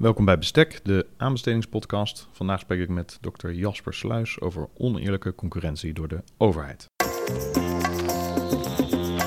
[0.00, 2.28] Welkom bij Bestek, de aanbestedingspodcast.
[2.32, 6.86] Vandaag spreek ik met dokter Jasper Sluis over oneerlijke concurrentie door de overheid.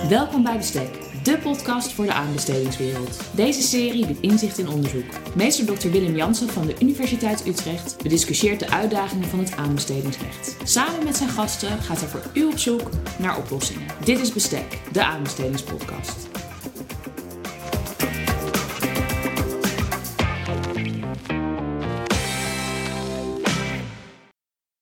[0.10, 0.90] Welkom bij Bestek,
[1.24, 3.36] de podcast voor de aanbestedingswereld.
[3.36, 5.36] Deze serie biedt inzicht in onderzoek.
[5.36, 5.90] Meester Dr.
[5.90, 10.58] Willem Jansen van de Universiteit Utrecht bediscussieert de uitdagingen van het aanbestedingsrecht.
[10.64, 13.88] Samen met zijn gasten gaat hij voor u op zoek naar oplossingen.
[14.06, 16.30] Dit is Bestek, de aanbestedingspodcast.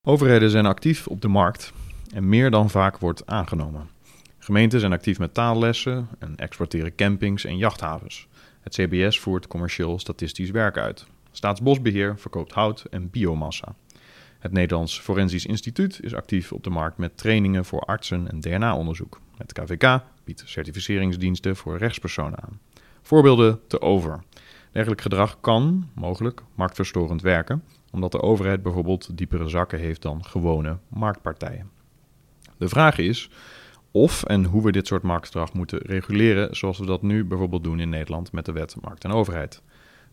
[0.08, 1.74] Overheden zijn actief op de markt
[2.14, 3.90] en meer dan vaak wordt aangenomen.
[4.38, 8.28] Gemeenten zijn actief met taallessen en exporteren campings en jachthavens.
[8.62, 11.06] Het CBS voert commercieel statistisch werk uit.
[11.32, 13.76] Staatsbosbeheer verkoopt hout en biomassa.
[14.40, 19.20] Het Nederlands Forensisch Instituut is actief op de markt met trainingen voor artsen en DNA-onderzoek.
[19.38, 22.60] Het KVK biedt certificeringsdiensten voor rechtspersonen aan.
[23.02, 24.24] Voorbeelden te over.
[24.72, 30.78] Dergelijk gedrag kan, mogelijk, marktverstorend werken, omdat de overheid bijvoorbeeld diepere zakken heeft dan gewone
[30.88, 31.70] marktpartijen.
[32.58, 33.30] De vraag is
[33.92, 37.80] of en hoe we dit soort marktgedrag moeten reguleren, zoals we dat nu bijvoorbeeld doen
[37.80, 39.62] in Nederland met de wet Markt en Overheid.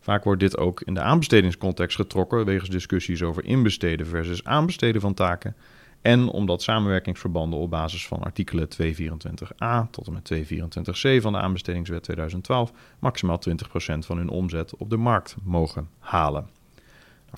[0.00, 5.14] Vaak wordt dit ook in de aanbestedingscontext getrokken wegens discussies over inbesteden versus aanbesteden van
[5.14, 5.56] taken
[6.02, 12.02] en omdat samenwerkingsverbanden op basis van artikelen 224a tot en met 224c van de aanbestedingswet
[12.02, 13.52] 2012 maximaal 20%
[13.98, 16.58] van hun omzet op de markt mogen halen.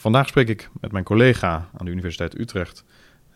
[0.01, 2.85] Vandaag spreek ik met mijn collega aan de Universiteit Utrecht,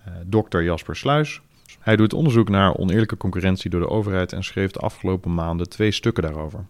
[0.04, 1.40] eh, dokter Jasper Sluis.
[1.80, 5.90] Hij doet onderzoek naar oneerlijke concurrentie door de overheid en schreef de afgelopen maanden twee
[5.90, 6.66] stukken daarover.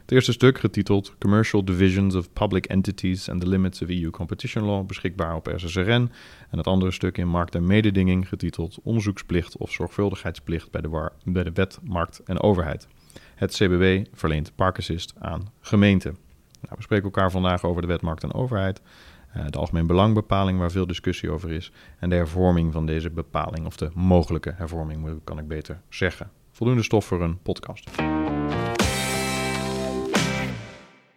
[0.00, 4.64] Het eerste stuk, getiteld Commercial Divisions of Public Entities and the Limits of EU Competition
[4.64, 6.10] Law, beschikbaar op SSRN.
[6.50, 11.44] En het andere stuk in Markt en Mededinging, getiteld Onderzoeksplicht of Zorgvuldigheidsplicht bij de, bij
[11.44, 12.88] de Wet, Markt en Overheid.
[13.34, 16.16] Het CBW verleent parkassist aan gemeenten.
[16.60, 18.80] Nou, we spreken elkaar vandaag over de Wet, Markt en Overheid.
[19.36, 21.72] Uh, de algemeen belangbepaling waar veel discussie over is.
[21.98, 26.30] En de hervorming van deze bepaling, of de mogelijke hervorming, kan ik beter zeggen.
[26.50, 27.90] Voldoende stof voor een podcast.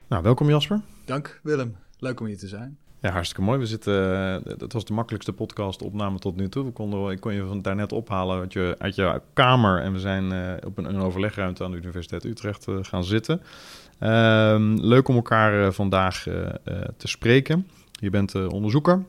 [0.08, 0.82] Nou, welkom Jasper.
[1.06, 2.78] Dank Willem, leuk om hier te zijn.
[3.00, 3.60] Ja, hartstikke mooi.
[3.60, 3.94] We zitten,
[4.46, 6.66] uh, dat was de makkelijkste podcast opname tot nu toe.
[6.66, 10.00] We konden, ik kon je van daarnet ophalen uit je, uit je kamer en we
[10.00, 13.42] zijn uh, op een, een, overlegruimte aan de Universiteit Utrecht uh, gaan zitten.
[14.00, 16.24] Ehm, leuk om elkaar vandaag
[16.98, 17.68] te spreken.
[18.00, 19.06] Je bent onderzoeker,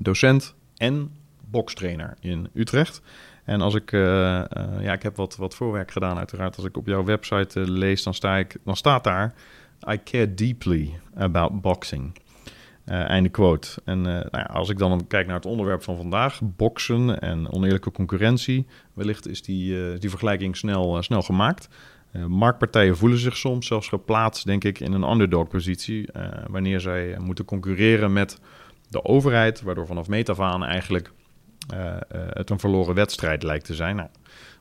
[0.00, 1.10] docent en
[1.50, 3.02] bokstrainer in Utrecht.
[3.44, 6.56] En als ik, ja, ik heb wat, wat voorwerk gedaan uiteraard.
[6.56, 9.34] Als ik op jouw website lees, dan, sta ik, dan staat daar...
[9.90, 12.18] I care deeply about boxing.
[12.84, 13.68] Einde quote.
[13.84, 17.90] En nou ja, als ik dan kijk naar het onderwerp van vandaag, boksen en oneerlijke
[17.90, 21.68] concurrentie, wellicht is die, die vergelijking snel, snel gemaakt.
[22.28, 26.08] Marktpartijen voelen zich soms zelfs geplaatst, denk ik, in een underdog-positie,
[26.50, 28.40] wanneer zij moeten concurreren met
[28.88, 31.12] de overheid, waardoor vanaf meet af aan eigenlijk
[32.32, 33.96] het een verloren wedstrijd lijkt te zijn.
[33.96, 34.08] Nou,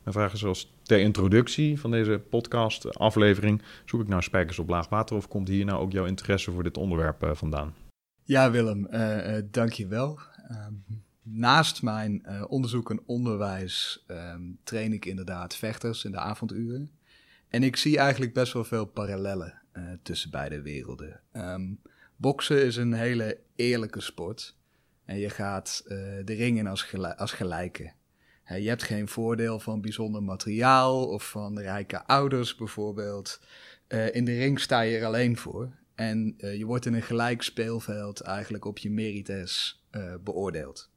[0.04, 4.90] mijn vraag is zoals ter introductie van deze podcast-aflevering: zoek ik nou spijkers op laag
[4.90, 7.74] water of komt hier nou ook jouw interesse voor dit onderwerp vandaan?
[8.24, 10.20] Ja, Willem, uh, uh, dank je wel.
[10.52, 10.58] Uh,
[11.22, 16.92] naast mijn onderzoek en onderwijs um, train ik inderdaad vechters in de avonduren.
[17.56, 21.22] En ik zie eigenlijk best wel veel parallellen uh, tussen beide werelden.
[21.34, 21.82] Um,
[22.16, 24.56] boksen is een hele eerlijke sport.
[25.06, 27.94] En je gaat de ring in als, als gelijke.
[28.46, 33.42] je hebt geen voordeel van bijzonder materiaal of van rijke ouders bijvoorbeeld.
[34.12, 35.76] in de ring sta je er alleen voor.
[35.94, 39.84] En je wordt in een gelijk speelveld eigenlijk op je merites
[40.24, 40.90] beoordeeld.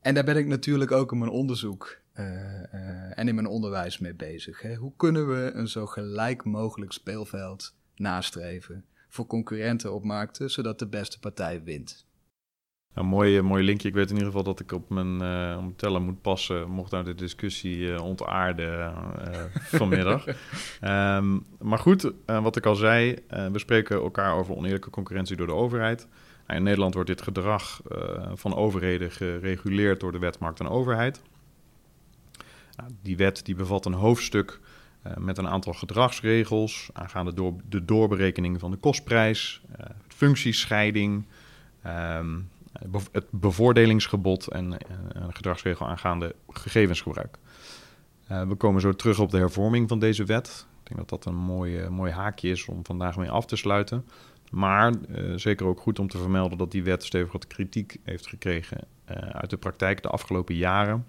[0.00, 4.14] En daar ben ik natuurlijk ook in mijn onderzoek uh, en in mijn onderwijs mee
[4.14, 4.62] bezig.
[4.62, 4.74] Hè.
[4.74, 10.88] Hoe kunnen we een zo gelijk mogelijk speelveld nastreven voor concurrenten op markten, zodat de
[10.88, 12.06] beste partij wint?
[12.94, 13.88] Een mooi, mooi linkje.
[13.88, 17.04] Ik weet in ieder geval dat ik op mijn, uh, teller moet passen, mocht nou
[17.04, 20.26] de discussie uh, ontaarden uh, vanmiddag.
[20.26, 25.54] um, maar goed, wat ik al zei, we spreken elkaar over oneerlijke concurrentie door de
[25.54, 26.08] overheid.
[26.46, 27.80] Nou, in Nederland wordt dit gedrag
[28.34, 31.22] van overheden gereguleerd door de wet Markt en Overheid.
[32.76, 34.60] Nou, die wet die bevat een hoofdstuk
[35.18, 39.62] met een aantal gedragsregels aangaande door, de doorberekening van de kostprijs,
[40.08, 41.26] functiescheiding...
[41.86, 42.48] Um,
[43.12, 47.38] het bevoordelingsgebod en eh, een gedragsregel aangaande gegevensgebruik.
[48.30, 50.66] Uh, we komen zo terug op de hervorming van deze wet.
[50.82, 54.04] Ik denk dat dat een mooi, mooi haakje is om vandaag mee af te sluiten.
[54.50, 54.92] Maar
[55.36, 58.78] zeker ook goed om te vermelden dat die wet stevig wat kritiek heeft gekregen
[59.32, 61.06] uit de praktijk de afgelopen jaren.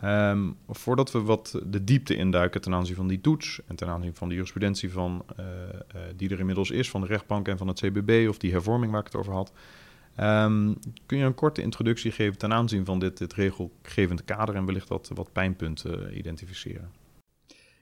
[0.00, 4.14] Ehm, voordat we wat de diepte induiken ten aanzien van die toets en ten aanzien
[4.14, 7.68] van de jurisprudentie van, uh, uh, die er inmiddels is van de rechtbank en van
[7.68, 9.52] het CBB of die hervorming waar ik het over had,
[10.20, 14.88] um, kun je een korte introductie geven ten aanzien van dit, regelgevende kader en wellicht
[14.88, 16.90] wat, wat pijnpunten identificeren?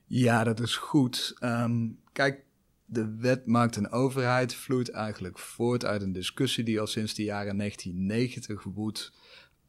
[0.06, 1.36] Ja, dat is goed.
[1.40, 2.44] Um, kijk,
[2.84, 7.24] de wet maakt een overheid vloeit eigenlijk voort uit een discussie die al sinds de
[7.24, 9.12] jaren 1990 woedt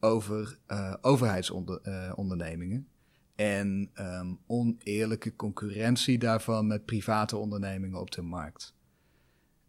[0.00, 2.88] over uh, overheidsondernemingen.
[3.34, 8.74] en um, oneerlijke concurrentie daarvan met private ondernemingen op de markt.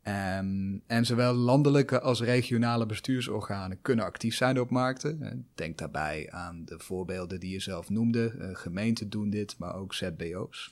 [0.03, 5.45] Um, en zowel landelijke als regionale bestuursorganen kunnen actief zijn op markten.
[5.55, 8.49] Denk daarbij aan de voorbeelden die je zelf noemde.
[8.53, 10.71] Gemeenten doen dit, maar ook ZBO's.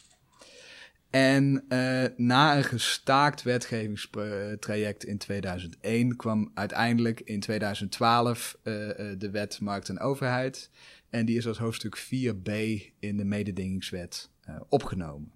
[1.09, 9.29] En uh, na een gestaakt wetgevingstraject in 2001 kwam uiteindelijk in 2012 uh, uh, de
[9.31, 10.69] wet Markt en Overheid.
[11.09, 12.51] En die is als hoofdstuk 4b
[13.00, 15.31] in de mededingingswet uh, opgenomen.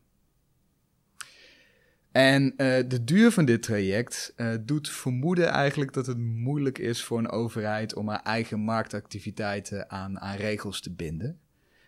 [2.12, 2.54] En
[2.88, 7.96] de duur van dit traject doet vermoeden eigenlijk dat het moeilijk is voor een overheid
[7.96, 11.40] om haar eigen marktactiviteiten aan, aan regels te binden.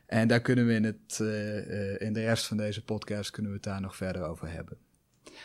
[0.06, 3.58] En daar kunnen we in, het, uh, in de rest van deze podcast kunnen we
[3.58, 4.78] het daar nog verder over hebben.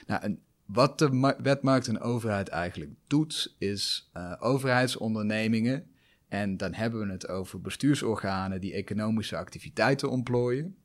[0.06, 5.90] Nou, en wat de wet markt en overheid eigenlijk doet, is uh, overheidsondernemingen,
[6.28, 10.76] en dan hebben we het over bestuursorganen die economische activiteiten ontplooien,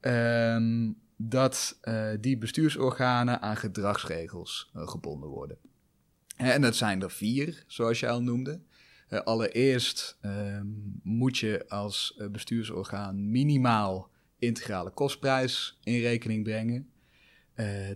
[0.00, 1.78] um, dat
[2.20, 5.58] die bestuursorganen aan gedragsregels gebonden worden.
[6.36, 8.60] En dat zijn er vier, zoals je al noemde.
[9.12, 10.60] Uh, allereerst uh,
[11.02, 16.90] moet je als uh, bestuursorgaan minimaal integrale kostprijs in rekening brengen.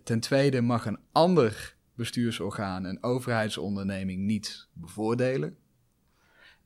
[0.04, 5.56] ten tweede mag een ander bestuursorgaan een overheidsonderneming niet bevoordelen.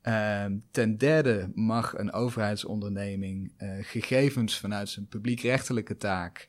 [0.02, 6.49] Ehm, ten derde mag een overheidsonderneming gegevens vanuit zijn publiekrechtelijke taak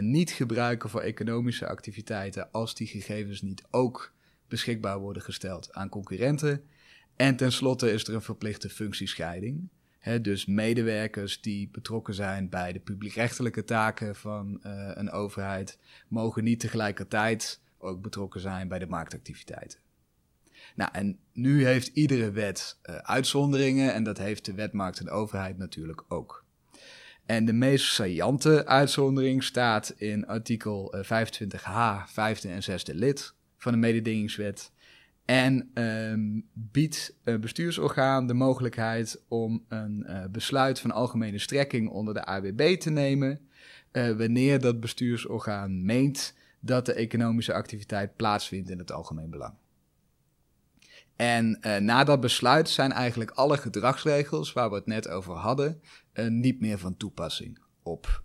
[0.00, 4.12] niet gebruiken voor economische activiteiten als die gegevens niet ook
[4.48, 6.64] beschikbaar worden gesteld aan concurrenten.
[7.16, 9.68] En tenslotte is er een verplichte functiescheiding.
[9.98, 15.78] He, dus medewerkers die betrokken zijn bij de publiekrechtelijke taken van uh, een overheid,
[16.08, 19.78] mogen niet tegelijkertijd ook betrokken zijn bij de marktactiviteiten.
[20.74, 25.10] Nou, en nu heeft iedere wet uh, uitzonderingen en dat heeft de wet markt en
[25.10, 26.44] overheid natuurlijk ook.
[27.26, 33.78] En de meest saillante uitzondering staat in artikel 25h, vijfde en zesde lid van de
[33.78, 34.72] mededingingswet.
[35.26, 42.14] En um, biedt een bestuursorgaan de mogelijkheid om een uh, besluit van algemene strekking onder
[42.14, 43.40] de AWB te nemen,
[43.92, 49.54] uh, wanneer dat bestuursorgaan meent dat de economische activiteit plaatsvindt in het algemeen belang.
[51.16, 55.80] En na dat besluit zijn eigenlijk alle gedragsregels waar we het net over hadden,
[56.28, 58.22] niet meer van toepassing op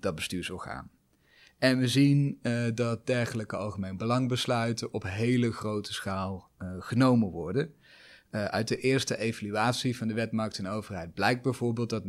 [0.00, 0.90] dat bestuursorgaan.
[1.62, 7.74] En we zien uh, dat dergelijke algemeen belangbesluiten op hele grote schaal uh, genomen worden.
[8.30, 12.06] Uh, uit de eerste evaluatie van de wet markt en overheid blijkt bijvoorbeeld dat 90%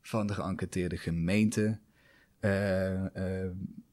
[0.00, 1.80] van de geënquêteerde gemeenten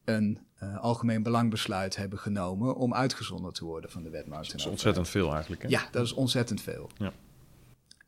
[0.04, 0.38] een
[0.80, 4.64] algemeen belangbesluit hebben genomen om uitgezonderd te worden van de wet markt en overheid.
[4.64, 5.62] Dat is ontzettend veel eigenlijk.
[5.62, 5.68] Hè?
[5.68, 6.90] Ja, dat is ontzettend veel.
[6.98, 7.12] Ja.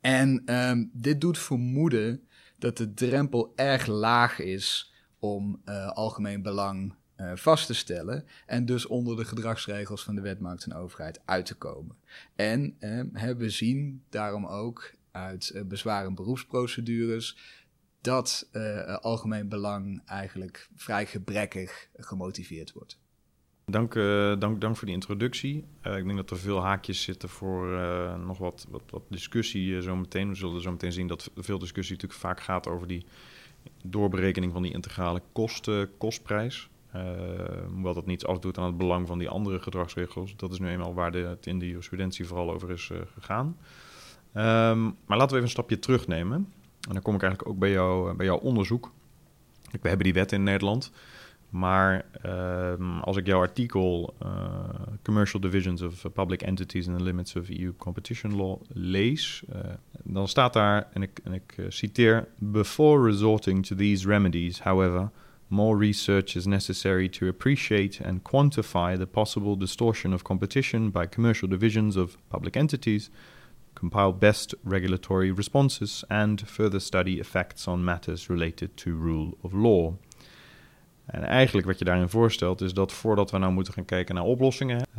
[0.00, 2.28] En um, dit doet vermoeden
[2.58, 8.64] dat de drempel erg laag is om uh, algemeen belang uh, vast te stellen en
[8.64, 11.96] dus onder de gedragsregels van de wet markt en overheid uit te komen.
[12.36, 17.56] En uh, we zien daarom ook uit uh, bezwaar- en beroepsprocedures
[18.00, 18.48] dat
[19.00, 22.98] algemeen belang eigenlijk vrij gebrekkig gemotiveerd wordt.
[23.64, 23.94] Dank,
[24.40, 25.56] dank, dank voor die introductie.
[25.82, 27.66] ik denk dat er veel haakjes zitten voor
[28.18, 30.28] nog wat, wat, wat discussie zometeen.
[30.28, 33.06] We zullen zo meteen zien dat veel discussie natuurlijk vaak gaat over die
[33.82, 36.68] doorberekening van die integrale kosten, kostprijs.
[36.96, 37.02] Uh,
[37.72, 40.36] hoewel dat niets afdoet aan het belang van die andere gedragsregels.
[40.36, 43.46] Dat is nu eenmaal waar de, het in de jurisprudentie vooral over is uh, gegaan.
[43.46, 46.52] Um, maar laten we even een stapje terugnemen.
[46.88, 48.92] En dan kom ik eigenlijk ook bij, jou, bij jouw onderzoek.
[49.70, 50.92] We hebben die wet in Nederland.
[51.50, 54.28] Maar um, als ik jouw artikel uh,
[55.02, 59.60] Commercial Divisions of Public Entities and the Limits of EU Competition Law lees, uh,
[60.04, 65.10] dan staat daar, en ik, en ik uh, citeer: Before resorting to these remedies, however,
[65.48, 71.48] more research is necessary to appreciate and quantify the possible distortion of competition by commercial
[71.48, 73.10] divisions of public entities,
[73.74, 79.94] compile best regulatory responses, and further study effects on matters related to rule of law.
[81.08, 84.24] En eigenlijk wat je daarin voorstelt is dat voordat we nou moeten gaan kijken naar
[84.24, 84.96] oplossingen, uh,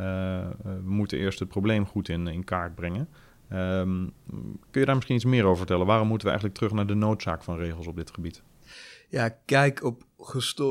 [0.63, 3.09] we moeten eerst het probleem goed in, in kaart brengen.
[3.49, 4.07] Ehm,
[4.71, 5.85] kun je daar misschien iets meer over vertellen?
[5.85, 8.41] Waarom moeten we eigenlijk terug naar de noodzaak van regels op dit gebied?
[9.09, 10.03] Ja, kijk, op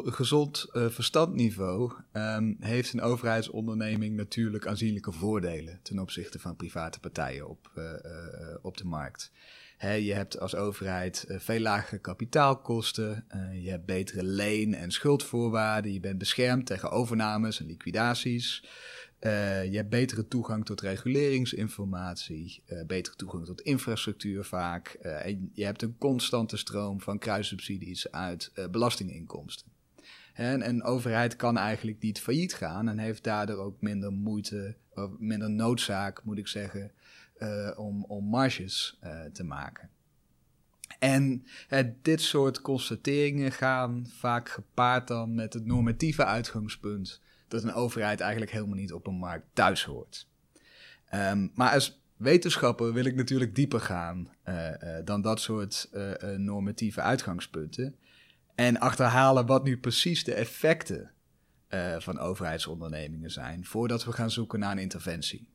[0.04, 7.48] gezond uh, verstandniveau um, heeft een overheidsonderneming natuurlijk aanzienlijke voordelen ten opzichte van private partijen
[7.48, 7.70] op,
[8.62, 9.32] op de markt.
[9.80, 16.18] Je hebt als overheid veel lagere kapitaalkosten, je hebt betere leen- en schuldvoorwaarden, je bent
[16.18, 18.64] beschermd tegen overnames en liquidaties.
[19.20, 24.88] Uh, je hebt betere toegang tot reguleringsinformatie, betere toegang tot infrastructuur vaak.
[25.02, 29.66] En je hebt een constante stroom van kruissubsidies uit belastinginkomsten.
[30.32, 35.10] En een overheid kan eigenlijk niet failliet gaan en heeft daardoor ook minder moeite, of
[35.18, 36.92] minder noodzaak, moet ik zeggen,
[37.76, 38.98] om, om marges
[39.32, 39.90] te maken.
[40.98, 41.46] En
[42.02, 48.52] dit soort constateringen gaan vaak gepaard dan met het normatieve uitgangspunt dat een overheid eigenlijk
[48.52, 50.28] helemaal niet op een markt thuis hoort.
[51.14, 54.30] Um, maar als wetenschapper wil ik natuurlijk dieper gaan
[55.04, 55.90] dan dat soort
[56.36, 57.96] normatieve uitgangspunten.
[58.54, 61.10] En achterhalen wat nu precies de effecten
[61.98, 65.48] van overheidsondernemingen zijn, voordat we gaan zoeken naar een interventie.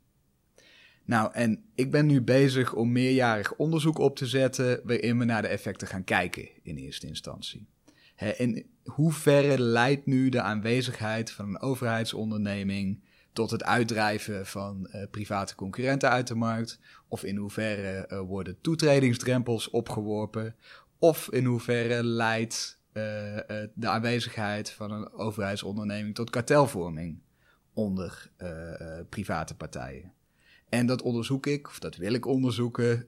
[1.06, 5.42] Nou, en ik ben nu bezig om meerjarig onderzoek op te zetten waarin we naar
[5.42, 7.68] de effecten gaan kijken in eerste instantie.
[8.38, 15.56] In hoeverre leidt nu de aanwezigheid van een overheidsonderneming tot het uitdrijven van uh, private
[15.56, 16.80] concurrenten uit de markt?
[17.08, 20.56] Of in hoeverre uh, worden toetredingsdrempels opgeworpen?
[21.00, 23.04] Of in hoeverre leidt uh,
[23.74, 27.22] de aanwezigheid van een overheidsonderneming tot kartelvorming
[27.74, 28.32] onder
[29.10, 30.14] private partijen?
[30.74, 33.08] En dat onderzoek ik, of dat wil ik onderzoeken,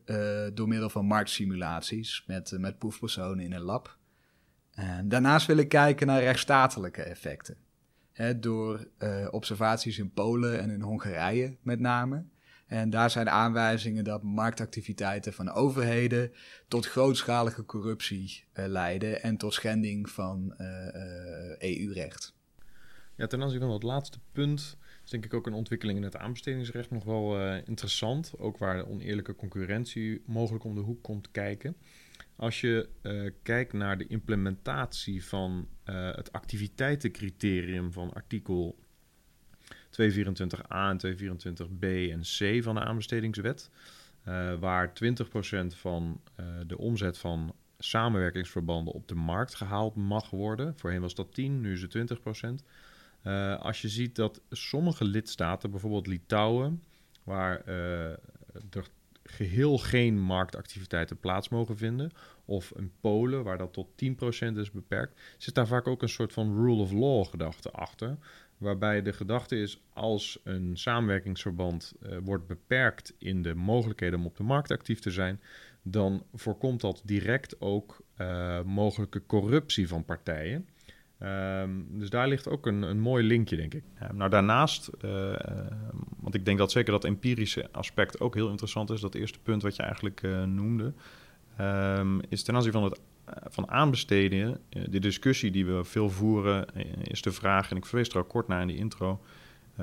[0.53, 3.97] door middel van marktsimulaties met, met proefpersonen in een lab.
[4.73, 7.57] En daarnaast wil ik kijken naar rechtsstatelijke effecten.
[8.35, 12.25] door uh, observaties in Polen en in Hongarije met name.
[12.67, 16.31] En daar zijn aanwijzingen dat marktactiviteiten van overheden
[16.67, 20.67] tot grootschalige corruptie uh, leiden en tot schending van uh,
[21.59, 22.33] EU-recht.
[23.15, 26.17] Ja, ten aanzien van dat laatste punt is denk ik ook een ontwikkeling in het
[26.17, 28.33] aanbestedingsrecht nog wel interessant.
[28.37, 31.75] Ook waar de oneerlijke concurrentie mogelijk om de hoek komt kijken.
[32.35, 38.77] Als je uh, kijkt naar de implementatie van uh, het activiteitencriterium van artikel
[40.01, 43.69] 224a en 224b en c van de aanbestedingswet,
[44.59, 44.91] waar 20%
[45.67, 46.21] van
[46.67, 50.77] de omzet van samenwerkingsverbanden op de markt gehaald mag worden.
[50.77, 51.95] Voorheen was dat 10, nu is het
[52.61, 52.65] 20%.
[53.59, 56.83] Als je ziet dat sommige lidstaten, bijvoorbeeld Litouwen,
[57.23, 58.89] waar er
[59.25, 62.11] geheel geen marktactiviteiten plaats mogen vinden.
[62.45, 66.33] Of in Polen, waar dat tot 10% is beperkt, zit daar vaak ook een soort
[66.33, 68.17] van rule of law gedachte achter.
[68.57, 74.37] Waarbij de gedachte is, als een samenwerkingsverband uh, wordt beperkt in de mogelijkheden om op
[74.37, 75.41] de markt actief te zijn,
[75.81, 78.03] dan voorkomt dat direct ook
[78.65, 80.67] mogelijke corruptie van partijen.
[81.23, 83.83] Um, dus daar ligt ook een, een mooi linkje, denk ik.
[84.13, 85.33] nou, daarnaast, uh,
[86.19, 89.01] want ik denk dat zeker dat empirische aspect ook heel interessant is.
[89.01, 90.93] Dat eerste punt wat je eigenlijk uh, noemde,
[91.61, 93.01] um, is ten aanzien van het
[93.49, 94.59] van aanbesteden.
[94.69, 96.65] de discussie die we veel voeren
[97.03, 99.21] is de vraag, en ik verwees er al kort naar in de intro,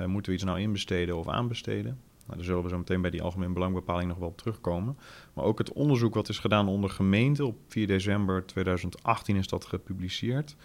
[0.05, 1.99] moeten we iets nou inbesteden of aanbesteden?
[2.25, 4.97] Nou, daar zullen we zo meteen bij die algemeen belangbepaling nog wel op terugkomen.
[5.33, 9.65] Maar ook het onderzoek wat is gedaan onder gemeenten, op 4 december 2018 is dat
[9.65, 10.55] gepubliceerd.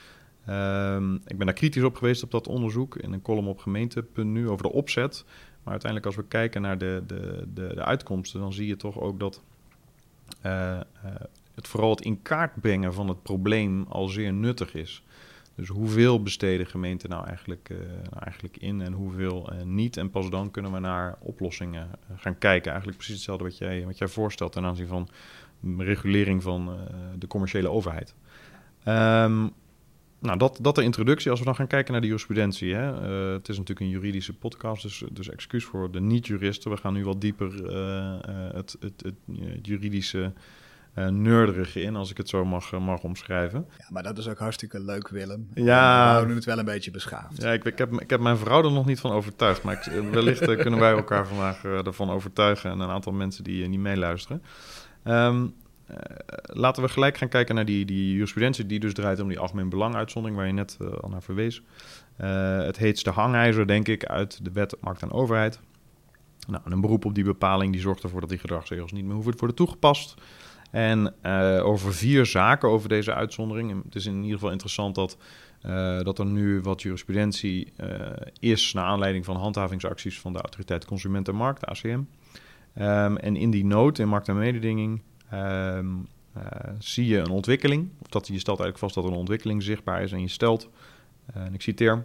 [0.51, 4.49] Um, ik ben daar kritisch op geweest op dat onderzoek in een column op gemeente.nu
[4.49, 5.25] over de opzet.
[5.63, 9.01] Maar uiteindelijk als we kijken naar de, de, de, de uitkomsten, dan zie je toch
[9.01, 9.43] ook dat
[10.47, 10.81] uh, uh,
[11.55, 15.03] het vooral het in kaart brengen van het probleem al zeer nuttig is.
[15.55, 17.79] Dus hoeveel besteden gemeenten nou eigenlijk, uh,
[18.11, 19.97] nou eigenlijk in en hoeveel niet.
[19.97, 22.69] En pas dan kunnen we naar oplossingen gaan kijken.
[22.71, 25.09] Eigenlijk precies hetzelfde wat jij, wat jij voorstelt ten aanzien van
[25.77, 26.79] regulering van
[27.19, 28.15] de commerciële overheid.
[28.85, 29.53] Um,
[30.19, 31.31] nou, dat, dat de introductie.
[31.31, 32.75] Als we dan gaan kijken naar de jurisprudentie.
[32.75, 36.71] Hè, uh, het is natuurlijk een juridische podcast, dus, dus excuus voor de niet-juristen.
[36.71, 39.15] We gaan nu wat dieper uh, het, het, het,
[39.63, 40.33] juridische
[40.99, 43.67] uh, nerderige in, als ik het zo mag, mag omschrijven.
[43.79, 45.49] Ja, maar dat is ook hartstikke leuk, Willem.
[45.55, 46.05] Ja.
[46.05, 47.43] We houden het wel een beetje beschaafd.
[47.43, 49.63] Ja, ik, ik, heb, ik heb mijn vrouw er nog niet van overtuigd.
[49.63, 53.81] Maar ik, wellicht kunnen wij elkaar vandaag ervan overtuigen en een aantal mensen die niet
[53.81, 54.43] meeluisteren.
[55.05, 55.55] Um,
[55.91, 55.97] uh,
[56.43, 59.69] laten we gelijk gaan kijken naar die, die jurisprudentie die dus draait om die algemeen
[59.69, 61.63] belanguitzondering waar je net uh, al naar verwees.
[62.21, 65.61] Uh, het heetste hangijzer, denk ik, uit de wet markt en overheid.
[66.49, 69.33] Nou, een beroep op die bepaling die zorgt ervoor dat die gedragsregels niet meer hoeven
[69.33, 70.15] te worden toegepast.
[70.71, 71.15] En
[71.63, 73.85] over vier zaken over deze uitzondering.
[73.85, 75.17] Het is in ieder geval interessant dat,
[76.03, 77.73] dat er nu wat jurisprudentie
[78.41, 82.01] is naar aanleiding van handhavingsacties van de Autoriteit Consument en Markt, ACM.
[82.75, 85.87] Ehm, en in die nood in markt en mededinging ehm,
[86.33, 86.43] eh,
[86.79, 87.89] zie je een ontwikkeling.
[88.03, 90.13] Of dat je stelt eigenlijk vast dat er een ontwikkeling zichtbaar is.
[90.13, 90.69] En je stelt,
[91.27, 92.05] eh, en ik citeer.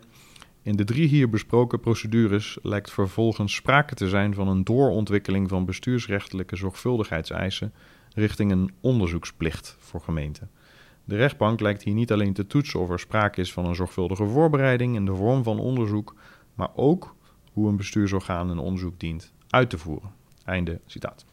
[0.61, 5.65] In de drie hier besproken procedures lijkt vervolgens sprake te zijn van een doorontwikkeling van
[5.65, 7.73] bestuursrechtelijke zorgvuldigheidseisen
[8.13, 10.49] richting een onderzoeksplicht voor gemeenten.
[11.03, 14.25] De rechtbank lijkt hier niet alleen te toetsen of er sprake is van een zorgvuldige
[14.25, 16.15] voorbereiding in de vorm van onderzoek,
[16.53, 17.15] maar ook
[17.53, 20.11] hoe een bestuursorgaan een onderzoek dient uit te voeren.
[20.45, 21.25] Einde citaat.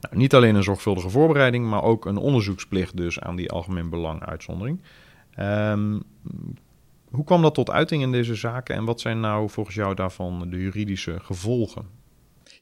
[0.00, 4.24] Nou, niet alleen een zorgvuldige voorbereiding, maar ook een onderzoeksplicht dus aan die algemeen belang
[4.24, 4.82] uitzondering.
[5.38, 6.02] Um,
[7.10, 10.50] hoe kwam dat tot uiting in deze zaken en wat zijn nou volgens jou daarvan
[10.50, 11.86] de juridische gevolgen?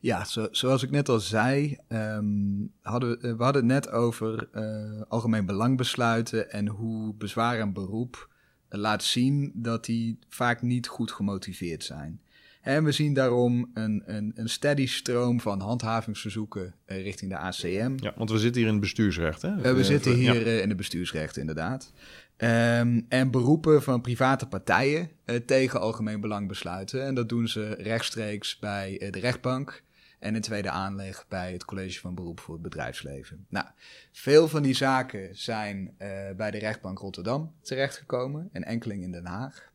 [0.00, 5.02] Ja, zo, zoals ik net al zei, um, hadden, we hadden het net over uh,
[5.08, 8.28] algemeen belangbesluiten en hoe bezwaar en beroep
[8.68, 12.20] laat zien dat die vaak niet goed gemotiveerd zijn.
[12.66, 17.96] En we zien daarom een, een, een steady stroom van handhavingsverzoeken uh, richting de ACM.
[17.96, 19.56] Ja, want we zitten hier in het bestuursrecht, hè?
[19.56, 20.60] Uh, we zitten hier ja.
[20.62, 21.92] in het bestuursrecht, inderdaad.
[22.36, 27.04] Um, en beroepen van private partijen uh, tegen algemeen belangbesluiten.
[27.04, 29.82] En dat doen ze rechtstreeks bij uh, de rechtbank
[30.18, 33.46] en in tweede aanleg bij het College van Beroep voor het Bedrijfsleven.
[33.48, 33.66] Nou,
[34.12, 39.26] veel van die zaken zijn uh, bij de rechtbank Rotterdam terechtgekomen en enkeling in Den
[39.26, 39.74] Haag.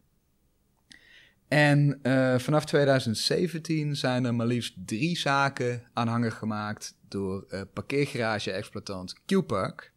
[1.52, 2.00] En
[2.38, 9.92] vanaf 2017 zijn er maar liefst drie zaken aanhangig gemaakt door parkeergarage-exploitant Q-Park.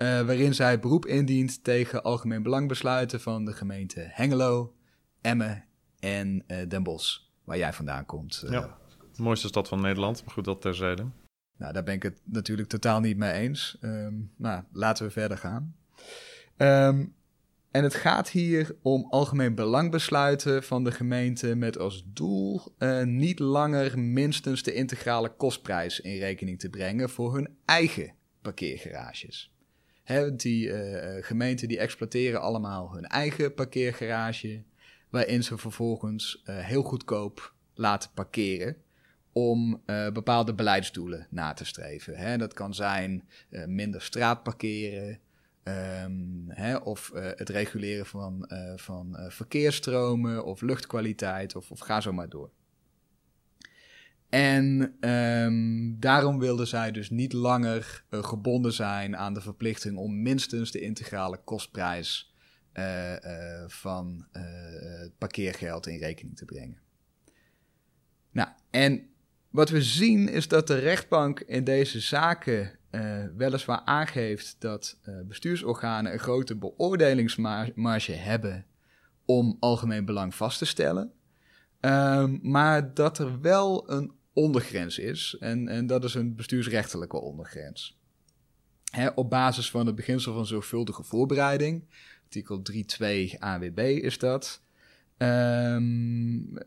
[0.00, 4.74] Uh, waarin zij beroep indient tegen algemeen belangbesluiten van de gemeente Hengelo,
[5.20, 5.64] Emmen
[5.98, 8.42] en uh, Den Bosch, waar jij vandaan komt.
[8.44, 8.78] Uh, ja,
[9.16, 11.06] de mooiste stad van Nederland, maar goed dat terzijde.
[11.56, 13.76] Nou, daar ben ik het natuurlijk totaal niet mee eens.
[13.80, 15.74] Um, nou, laten we verder gaan.
[16.56, 17.14] Um,
[17.70, 22.74] en het gaat hier om algemeen belangbesluiten van de gemeente met als doel
[23.04, 29.52] niet langer minstens de integrale kostprijs in rekening te brengen voor hun eigen parkeergarages
[30.36, 34.62] die uh, gemeenten die exploiteren allemaal hun eigen parkeergarage,
[35.10, 38.76] waarin ze vervolgens heel goedkoop laten parkeren
[39.32, 42.38] om bepaalde beleidsdoelen na te streven.
[42.38, 43.28] Dat kan zijn
[43.66, 45.18] minder straatparkeren
[45.64, 52.28] um, hè, of het reguleren van, van verkeersstromen of luchtkwaliteit of, of ga zo maar
[52.28, 52.50] door.
[54.30, 60.22] En um, daarom wilden zij dus niet langer uh, gebonden zijn aan de verplichting om
[60.22, 62.34] minstens de integrale kostprijs
[62.74, 66.78] uh, uh, van het parkeergeld in rekening te brengen.
[68.30, 69.08] Nou, en
[69.50, 72.78] wat we zien is dat de rechtbank in deze zaken
[73.36, 78.66] weliswaar aangeeft dat bestuursorganen een grote beoordelingsmarge hebben
[79.24, 81.12] om algemeen belang vast te stellen.
[81.80, 85.36] Um, maar dat er wel een ondergrens is.
[85.40, 87.98] En, en dat is een bestuursrechtelijke ondergrens.
[88.90, 91.84] Hè, op basis van het beginsel van zorgvuldige voorbereiding,
[92.22, 94.62] artikel 3.2 AWB is dat,
[95.18, 96.58] um,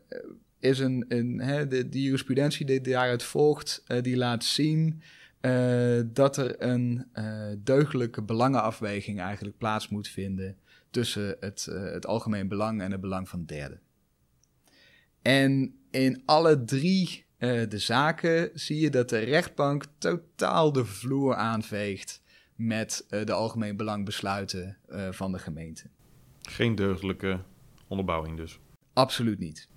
[0.64, 5.02] is een, een hè, de, de, jurisprudentie die daaruit volgt, uh, die laat zien
[5.40, 10.56] uh, dat er een uh, deugdelijke belangenafweging eigenlijk plaats moet vinden
[10.90, 13.80] tussen het, het algemeen belang en het belang van derden.
[15.22, 17.22] En in alle drie
[17.68, 22.22] de zaken zie je dat de rechtbank totaal de vloer aanveegt
[22.54, 24.76] met de algemeen belangbesluiten
[25.10, 25.84] van de gemeente.
[26.42, 27.40] Geen deugdelijke
[27.88, 28.58] onderbouwing dus?
[28.92, 29.68] Absoluut niet.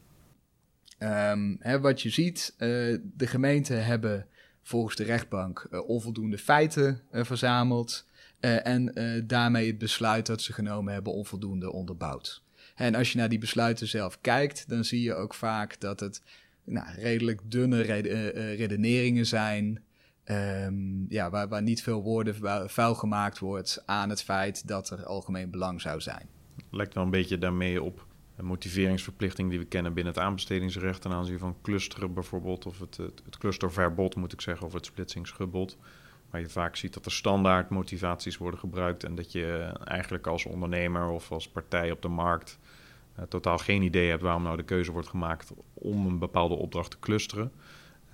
[1.00, 4.28] Um, hè, wat je ziet, de gemeenten hebben
[4.64, 8.08] volgens de rechtbank onvoldoende feiten verzameld
[8.40, 8.94] en
[9.28, 12.42] daarmee het besluit dat ze genomen hebben onvoldoende onderbouwd.
[12.78, 16.22] En als je naar die besluiten zelf kijkt, dan zie je ook vaak dat het
[16.64, 19.84] nou, redelijk dunne eh, eh, redeneringen zijn.
[20.26, 25.06] Um, ja, waar, waar niet veel woorden vuil gemaakt wordt aan het feit dat er
[25.06, 26.28] algemeen belang zou zijn.
[26.72, 28.07] Lijkt wel een beetje daarmee op
[28.41, 33.38] motiveringsverplichting die we kennen binnen het aanbestedingsrecht ten aanzien van clusteren bijvoorbeeld, of het, het,
[33.38, 35.78] clusterverbod moet ik zeggen, of het splitsingsgebod.
[36.30, 40.45] Waar je vaak ziet dat er standaard motivaties worden gebruikt en dat je eigenlijk als
[40.45, 42.60] ondernemer of als partij op de markt
[43.19, 46.91] uh, totaal geen idee hebt waarom nou de keuze wordt gemaakt om een bepaalde opdracht
[46.91, 47.52] te clusteren.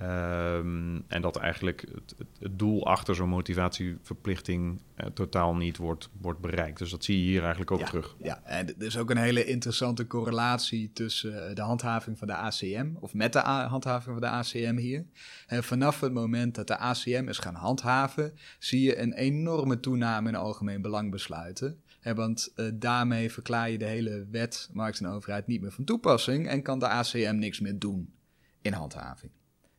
[0.03, 6.39] Um, en dat eigenlijk het, het doel achter zo'n motivatieverplichting uh, totaal niet wordt, wordt
[6.39, 6.77] bereikt.
[6.77, 8.15] Dus dat zie je hier eigenlijk ook ja, terug.
[8.21, 12.35] Ja, en er is ook een hele interessante correlatie tussen uh, de handhaving van de
[12.35, 15.05] ACM, of met de handhaving van de ACM hier.
[15.47, 20.29] En vanaf het moment dat de ACM is gaan handhaven, zie je een enorme toename
[20.29, 21.81] in algemeen belangbesluiten.
[21.99, 25.83] Hè, want uh, daarmee verklaar je de hele wet, markt en overheid niet meer van
[25.83, 28.13] toepassing en kan de ACM niks meer doen
[28.61, 29.31] in handhaving.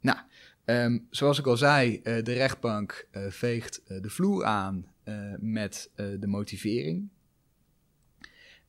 [0.04, 0.18] Nou,
[0.64, 4.92] Ehm, zoals ik al zei, uh, de rechtbank uh, veegt uh, de vloer aan
[5.38, 7.08] met de motivering.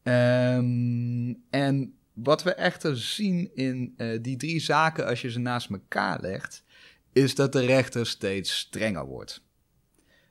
[0.04, 6.22] Um, en wat we echter zien in die drie zaken, als je ze naast elkaar
[6.22, 6.64] legt,
[7.14, 9.44] is dat de rechter steeds strenger wordt.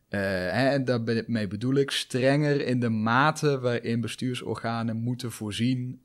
[0.09, 6.01] en daarmee bedoel ik strenger in de mate waarin bestuursorganen moeten voorzien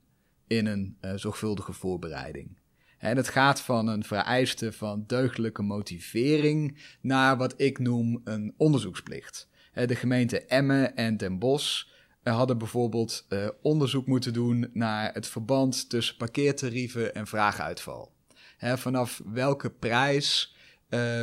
[0.47, 2.58] in een zorgvuldige voorbereiding.
[2.99, 9.49] En het gaat van een vereiste van deugdelijke motivering naar wat ik noem een onderzoeksplicht.
[9.73, 11.85] De gemeente Emmen en Den Bosch
[12.23, 18.11] eh, hadden bijvoorbeeld uh, onderzoek moeten doen naar het verband tussen parkeertarieven en vraaguitval.
[18.57, 20.55] Vanaf welke prijs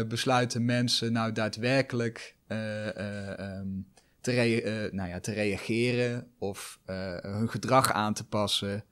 [0.09, 3.87] besluiten mensen nou daadwerkelijk um,
[4.21, 6.81] te, nou ja, te reageren of
[7.21, 8.85] hun gedrag aan te passen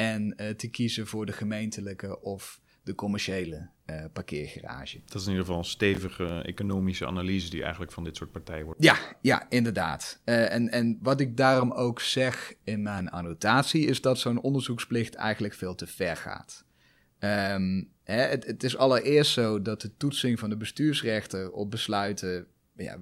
[0.00, 5.00] en uh, te kiezen voor de gemeentelijke of de commerciële uh, parkeergarage.
[5.06, 8.64] Dat is in ieder geval een stevige economische analyse die eigenlijk van dit soort partijen
[8.64, 8.82] wordt.
[8.82, 10.20] Ja, ja inderdaad.
[10.24, 15.14] Uh, en, en wat ik daarom ook zeg in mijn annotatie is dat zo'n onderzoeksplicht
[15.14, 16.64] eigenlijk veel te ver gaat.
[17.18, 22.46] Um, hè, het, het, is allereerst zo dat de toetsing van de bestuursrechter op besluiten
[22.76, 22.98] ja,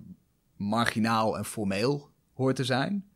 [0.56, 3.08] marginaal en formeel hoort te zijn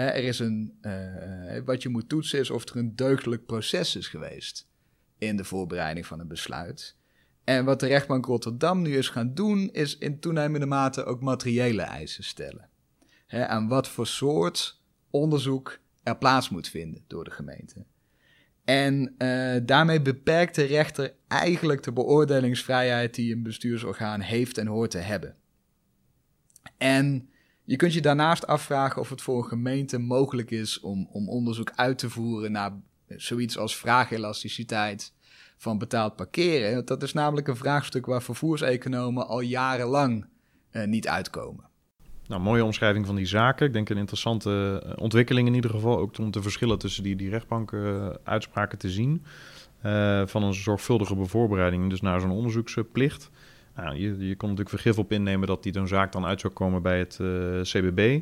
[0.00, 4.08] er is een, uh, wat je moet toetsen is of er een deugdelijk proces is
[4.08, 4.68] geweest
[5.18, 6.96] in de voorbereiding van een besluit.
[7.44, 11.82] En wat de rechtbank Rotterdam nu is gaan doen, is in toenemende mate ook materiële
[11.82, 12.68] eisen stellen.
[13.26, 17.84] Hè, aan wat voor soort onderzoek er plaats moet vinden door de gemeente.
[18.64, 24.90] En uh, daarmee beperkt de rechter eigenlijk de beoordelingsvrijheid die een bestuursorgaan heeft en hoort
[24.90, 25.36] te hebben.
[26.76, 27.28] En
[27.66, 31.72] je kunt je daarnaast afvragen of het voor een gemeente mogelijk is om, om onderzoek
[31.74, 32.72] uit te voeren naar
[33.08, 35.12] zoiets als vraagelasticiteit
[35.56, 36.84] van betaald parkeren.
[36.84, 40.26] Dat is namelijk een vraagstuk waar vervoerseconomen al jarenlang
[40.72, 41.64] uh, niet uitkomen.
[42.26, 43.66] Nou, mooie omschrijving van die zaken.
[43.66, 45.98] Ik denk een interessante eh, ontwikkeling in ieder geval.
[45.98, 49.24] Ook om de verschillen tussen die, die rechtbanken-uitspraken te zien.
[49.84, 53.30] Uh, van een zorgvuldige bevoorbereiding, dus naar zo'n onderzoeksplicht.
[53.76, 56.52] Nou, je, je kon natuurlijk vergif op innemen dat die een zaak dan uit zou
[56.52, 58.20] komen bij het uh, eh, CBB.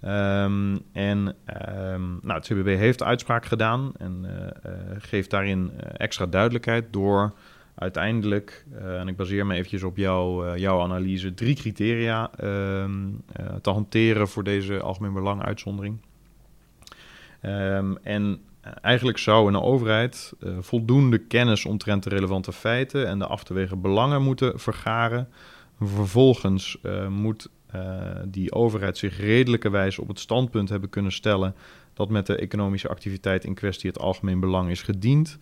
[0.00, 6.26] Ehm, en um, nou, het CBB heeft uitspraak gedaan en uh, uh, geeft daarin extra
[6.26, 7.32] duidelijkheid door
[7.74, 13.24] uiteindelijk, en ik baseer me eventjes op jou, jouw analyse, drie criteria um,
[13.60, 15.98] te hanteren voor deze algemeen belang uitzondering.
[18.02, 23.44] en Eigenlijk zou een overheid uh, voldoende kennis omtrent de relevante feiten en de af
[23.44, 25.28] te wegen belangen moeten vergaren.
[25.80, 27.50] Vervolgens uh, moet
[28.24, 31.54] die overheid zich redelijkerwijs op het standpunt hebben kunnen stellen
[31.94, 35.38] dat met de economische activiteit in kwestie het algemeen belang is gediend.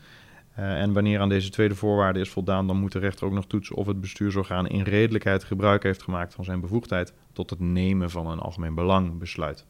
[0.54, 3.76] en wanneer aan deze tweede voorwaarde is voldaan, dan moet de rechter ook nog toetsen
[3.76, 8.26] of het bestuursorgaan in redelijkheid gebruik heeft gemaakt van zijn bevoegdheid tot het nemen van
[8.26, 9.66] een algemeen belang besluit.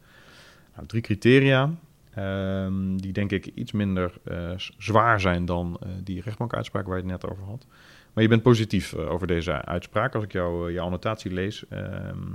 [0.75, 1.73] Nou, drie criteria.
[2.17, 7.01] Um, die denk ik iets minder uh, zwaar zijn dan uh, die rechtbankuitspraak waar je
[7.03, 7.65] het net over had.
[8.13, 11.65] Maar je bent positief uh, over deze uitspraak als ik jou, jouw annotatie lees.
[11.69, 12.33] Um,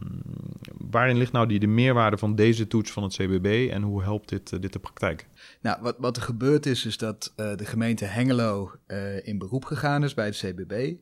[0.91, 4.29] waarin ligt nou die, de meerwaarde van deze toets van het CBB en hoe helpt
[4.29, 5.27] dit, dit de praktijk?
[5.61, 8.73] Nou, wat, wat er gebeurd is, is dat de gemeente Hengelo
[9.23, 10.95] in beroep gegaan is bij het CBB.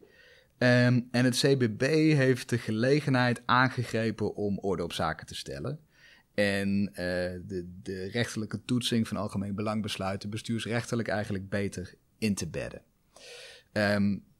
[0.58, 1.82] Um, en het CBB
[2.12, 5.78] heeft de gelegenheid aangegrepen om orde op zaken te stellen.
[6.34, 12.82] En uh, de, de rechterlijke toetsing van algemeen belangbesluiten bestuursrechtelijk eigenlijk beter in te bedden.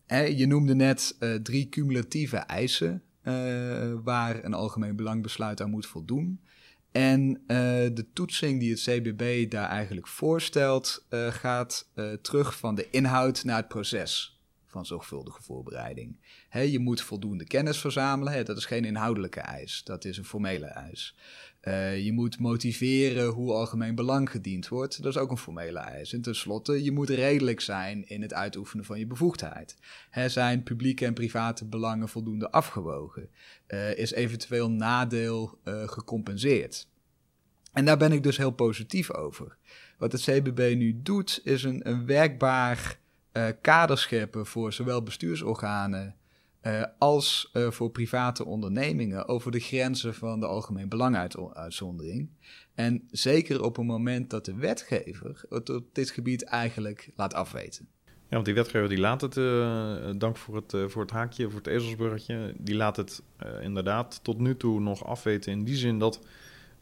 [0.07, 3.33] Hè, je noemde net uh, drie cumulatieve eisen uh,
[4.03, 6.41] waar een algemeen belangbesluit aan moet voldoen.
[6.93, 7.43] En
[7.95, 11.91] de toetsing die het CBB daar eigenlijk voorstelt, gaat
[12.23, 14.35] terug van de inhoud naar het proces
[14.75, 16.19] van zorgvuldige voorbereiding.
[16.51, 18.45] Je moet voldoende kennis verzamelen.
[18.45, 21.17] dat is geen inhoudelijke eis, dat is een formele eis.
[21.65, 25.03] Uh, je moet motiveren hoe algemeen belang gediend wordt.
[25.03, 26.13] Dat is ook een formele eis.
[26.13, 29.77] En tenslotte, je moet redelijk zijn in het uitoefenen van je bevoegdheid.
[30.11, 33.29] He, zijn publieke en private belangen voldoende afgewogen?
[33.69, 36.89] Uh, is eventueel nadeel uh, gecompenseerd?
[37.73, 39.57] En daar ben ik dus heel positief over.
[39.99, 42.99] Wat het CBB nu doet, is een, een werkbaar
[43.61, 46.17] kader scheppen voor zowel bestuursorganen
[46.67, 52.31] uh, als uh, voor private ondernemingen over de grenzen van de algemeen belanguitzondering.
[52.75, 57.89] En zeker op een moment dat de wetgever het op dit gebied eigenlijk laat afweten.
[58.05, 61.59] Ja, want die wetgever die laat het, uh, dank voor het, voor het haakje, voor
[61.59, 63.23] het ezelsburgertje, die laat het
[63.61, 66.21] inderdaad tot nu toe nog afweten in die zin dat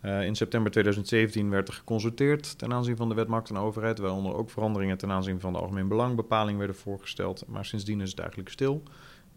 [0.03, 4.35] in september 2017 werd er geconsulteerd ten aanzien van de wet markt en overheid, waaronder
[4.35, 7.45] ook veranderingen ten aanzien van de algemeen belangbepaling werden voorgesteld.
[7.47, 8.83] Maar sindsdien is het eigenlijk stil.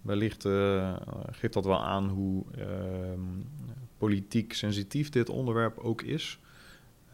[0.06, 0.96] Wellicht uh,
[1.32, 3.20] geeft dat wel aan hoe ehm,
[3.98, 6.40] politiek sensitief dit onderwerp ook is.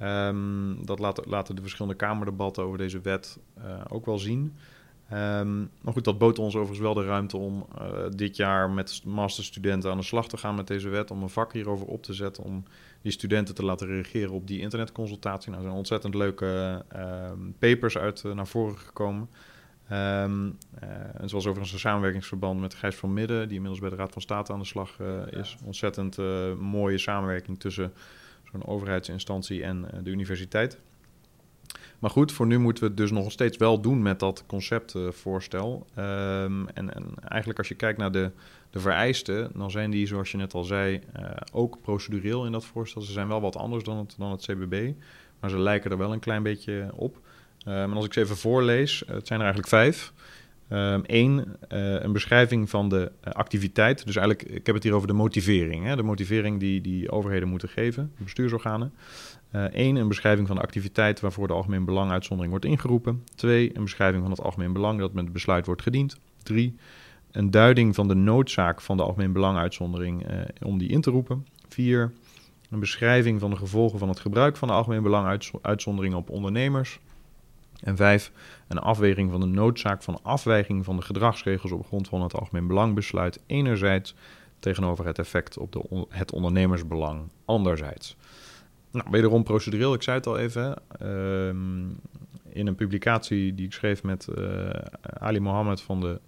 [0.02, 4.54] Um, dat laten, laten de verschillende Kamerdebatten over deze wet uh, ook wel zien.
[5.14, 9.02] Um, maar goed, dat bood ons overigens wel de ruimte om uh, dit jaar met
[9.06, 11.12] masterstudenten aan de slag te gaan met deze wet.
[11.12, 12.44] Om een vak hierover op te zetten.
[12.44, 12.64] Om
[13.02, 15.50] die studenten te laten reageren op die internetconsultatie.
[15.50, 16.84] Nou, er zijn ontzettend leuke
[17.60, 19.30] papers uit naar voren gekomen.
[19.92, 20.58] Um,
[21.18, 24.22] en zoals overigens een samenwerkingsverband met Gijs van Midden, die inmiddels bij de Raad van
[24.22, 25.00] State aan de slag
[25.30, 25.58] is.
[25.64, 26.18] Ontzettend
[26.60, 27.94] mooie samenwerking tussen
[28.52, 30.80] zo'n overheidsinstantie en de universiteit.
[32.02, 35.88] Maar goed, voor nu moeten we het dus nog steeds wel doen met dat conceptvoorstel.
[35.98, 38.32] Um, en, en, eigenlijk als je kijkt naar de,
[38.70, 42.66] de vereisten, dan zijn die, zoals je net al zei, uh, ook procedureel in dat
[42.66, 43.02] voorstel.
[43.02, 44.92] Ze zijn wel wat anders dan het, dan het CBB,
[45.40, 47.20] maar ze lijken er wel een klein beetje op.
[47.68, 50.14] Um, en als ik ze even voorlees, het zijn er eigenlijk vijf.
[50.68, 54.06] Eén, um, uh, een beschrijving van de uh, activiteit.
[54.06, 55.86] Dus eigenlijk, ik heb het hier over de motivering.
[55.86, 55.96] Hè?
[55.96, 58.94] De motivering die, die overheden moeten geven, bestuursorganen.
[59.52, 63.24] Eén, een beschrijving van de activiteit waarvoor de algemeen belanguitzondering wordt ingeroepen.
[63.36, 66.18] Twee, een beschrijving van het algemeen belang dat met het besluit wordt gediend.
[66.44, 66.76] Drie,
[67.32, 70.26] een duiding van de noodzaak van de algemeen belanguitzondering
[70.62, 71.48] om die in te roepen.
[71.70, 72.12] Vier,
[72.70, 77.00] een beschrijving van de gevolgen van het gebruik van de algemeen belanguitzondering op ondernemers.
[77.82, 78.32] En vijf,
[78.68, 82.68] een afweging van de noodzaak van afwijking van de gedragsregels op grond van het algemeen
[82.68, 84.16] belangbesluit enerzijds
[84.60, 88.18] tegenover het effect op de het ondernemersbelang anderzijds.
[88.92, 90.82] Nou, wederom procedureel, ik zei het al even.
[91.02, 92.00] Um,
[92.50, 94.70] in een publicatie die ik schreef met uh,
[95.02, 96.20] Ali Mohammed van de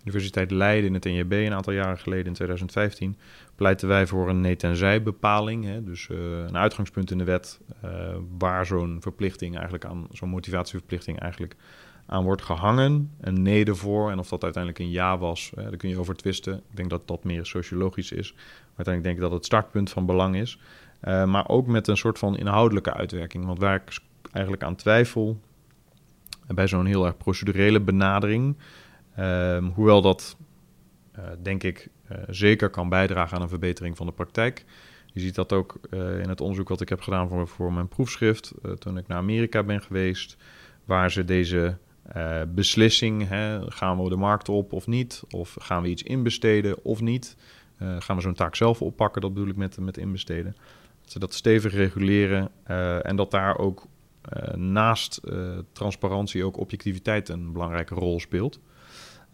[0.00, 3.16] Universiteit Leiden in het NJB een aantal jaren geleden, in 2015,
[3.60, 5.64] pleiten wij voor een nee-tenzij bepaling.
[5.64, 5.84] Hè?
[5.84, 7.90] Dus uh, een uitgangspunt in de wet uh,
[8.38, 11.56] waar zo'n verplichting eigenlijk aan, zo'n motivatieverplichting eigenlijk
[12.06, 13.10] aan wordt gehangen.
[13.20, 14.10] Een nee ervoor.
[14.10, 16.54] En of dat uiteindelijk een ja was, daar kun je over twisten.
[16.54, 18.32] Ik denk dat dat meer sociologisch is.
[18.32, 20.58] Maar uiteindelijk denk ik dat het startpunt van belang is.
[21.04, 23.44] Uh, maar ook met een soort van inhoudelijke uitwerking.
[23.44, 23.98] Want waar ik
[24.32, 25.40] eigenlijk aan twijfel,
[26.46, 28.56] bij zo'n heel erg procedurele benadering,
[29.18, 30.36] um, hoewel dat
[31.42, 31.90] denk ik
[32.28, 34.64] zeker kan bijdragen aan een verbetering van de praktijk.
[35.12, 37.88] Je ziet dat ook uh, in het onderzoek wat ik heb gedaan voor, voor mijn
[37.88, 40.36] proefschrift, toen ik naar Amerika ben geweest,
[40.84, 41.76] waar ze deze
[42.48, 47.00] beslissing, hè, gaan we de markt op of niet, of gaan we iets inbesteden of
[47.00, 47.36] niet,
[47.78, 50.56] gaan we zo'n taak zelf oppakken, dat bedoel ik met, met inbesteden.
[51.02, 52.50] Dat ze dat stevig reguleren
[53.02, 53.86] en dat daar ook
[54.54, 55.20] naast
[55.72, 58.60] transparantie ook objectiviteit een belangrijke rol speelt.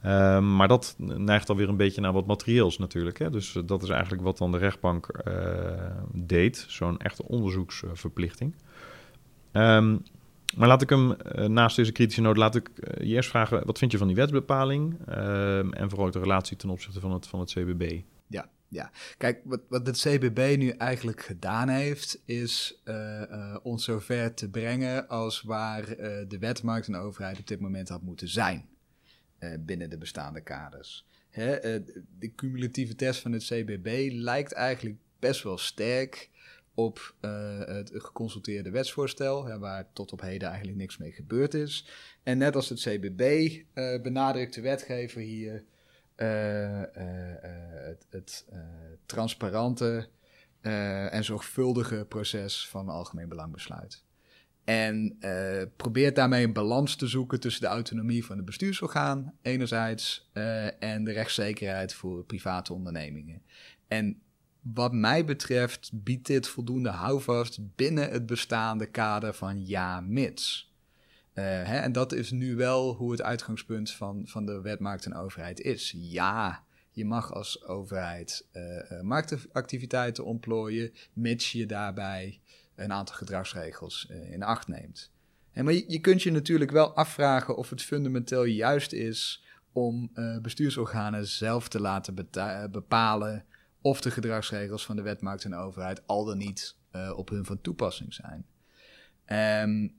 [0.07, 3.19] Uh, maar dat neigt alweer een beetje naar wat materieels natuurlijk.
[3.19, 3.31] Hè?
[3.31, 5.35] Dus uh, dat is eigenlijk wat dan de rechtbank uh,
[6.13, 6.65] deed.
[6.69, 8.55] Zo'n echte onderzoeksverplichting.
[9.53, 10.03] Um,
[10.57, 13.67] maar laat ik hem eh, naast deze kritische noot, laat ik je eerst vragen...
[13.67, 14.97] wat vind je van die wetsbepaling?
[15.07, 18.01] Ehm, en vooral ook de relatie ten opzichte van het, van het CBB.
[18.27, 18.91] Ja, ja.
[19.19, 22.23] Kijk, wat, wat het CBB nu eigenlijk gedaan heeft...
[22.25, 22.83] is
[23.63, 25.87] ons zover te brengen als waar
[26.29, 28.76] de wetmarkt en overheid op dit moment had moeten zijn uh,
[29.61, 31.07] binnen de bestaande kaders.
[31.37, 31.87] Hè, uh,
[32.19, 36.31] de cumulatieve test van het CBB lijkt eigenlijk best wel sterk
[36.75, 41.89] op uh, het geconsulteerde wetsvoorstel, waar tot op heden eigenlijk niks mee gebeurd is.
[42.23, 43.51] En net als het CBB
[44.03, 45.65] benadrukt de wetgever hier
[47.91, 48.47] het, het
[49.07, 50.09] transparante
[50.61, 54.06] en zorgvuldige proces van algemeen belangbesluit.
[54.67, 60.31] En uh, probeert daarmee een balans te zoeken tussen de autonomie van het bestuursorgaan enerzijds
[60.35, 63.43] uh, en de rechtszekerheid voor private ondernemingen.
[63.89, 64.23] En
[64.61, 70.75] wat mij betreft biedt dit voldoende houvast binnen het bestaande kader van ja-mits.
[71.35, 75.15] Uh, hè, en dat is nu wel hoe het uitgangspunt van, van de wetmarkt en
[75.15, 75.95] overheid is.
[75.97, 78.47] Ja, je mag als overheid
[79.03, 82.41] marktactiviteiten ontplooien, mits je daarbij
[82.77, 85.11] een aantal gedragsregels uh, in acht neemt.
[85.53, 90.11] En maar je, je, kunt je natuurlijk wel afvragen of het fundamenteel juist is om
[90.15, 93.45] uh, bestuursorganen zelf te laten eh, bepalen
[93.81, 96.77] of de gedragsregels van de wetmarkt en de overheid al dan niet
[97.17, 98.47] op hun van toepassing zijn.
[99.63, 99.95] Um,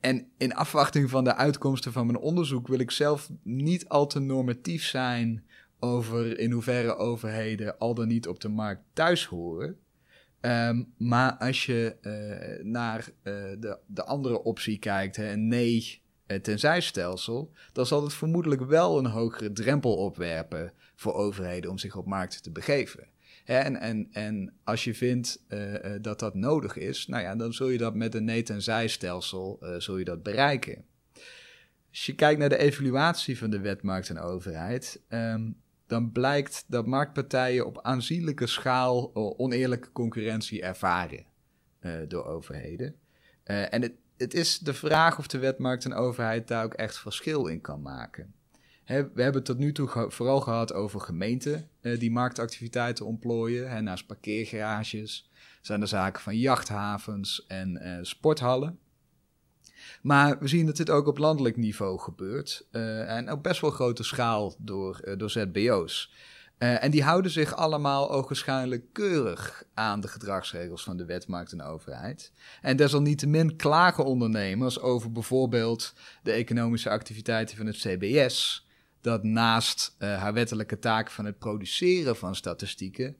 [0.00, 4.18] en in afwachting van de uitkomsten van mijn onderzoek wil ik zelf niet al te
[4.18, 5.44] normatief zijn
[5.78, 9.78] over in hoeverre overheden al dan niet op de markt thuis horen.
[10.44, 16.02] Um, maar als je uh, naar uh, de, de andere optie kijkt, hè, een nee
[16.26, 21.96] uh, tenzijstelsel, dan zal het vermoedelijk wel een hogere drempel opwerpen voor overheden om zich
[21.96, 23.06] op markten te begeven.
[23.44, 25.44] En, en, en als je vindt
[26.00, 29.98] dat dat nodig is, nou ja, dan zul je dat met een nee tenzijstelsel zul
[29.98, 30.84] je dat bereiken.
[31.90, 35.61] Als je kijkt naar de evaluatie van de wetmarkt en overheid, um,
[35.92, 41.24] dan blijkt dat marktpartijen op aanzienlijke schaal oneerlijke concurrentie ervaren
[42.08, 42.94] door overheden.
[43.44, 47.46] en het, het is de vraag of de wetmarkt en overheid daar ook echt verschil
[47.46, 48.34] in kan maken.
[48.86, 53.84] we hebben het tot nu toe vooral gehad over gemeenten die marktactiviteiten ontplooien.
[53.84, 58.78] naast parkeergarages zijn er zaken van jachthavens en sporthallen.
[60.02, 62.66] Maar we zien dat dit ook op landelijk niveau gebeurt.
[62.72, 66.12] Uh, en op best wel grote schaal door, uh, door ZBO's.
[66.58, 71.62] Uh, en die houden zich allemaal ogenschijnlijk keurig aan de gedragsregels van de wetmarkt en
[71.62, 72.32] overheid.
[72.62, 78.66] En desalniettemin klagen ondernemers over bijvoorbeeld de economische activiteiten van het CBS.
[79.00, 83.16] Dat naast haar wettelijke taak van het produceren van statistieken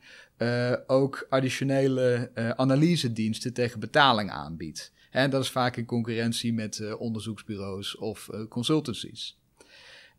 [0.87, 4.93] ook additionele analysediensten tegen betaling aanbiedt.
[5.13, 9.39] En dat is vaak in concurrentie met uh, onderzoeksbureaus of uh, consultancies.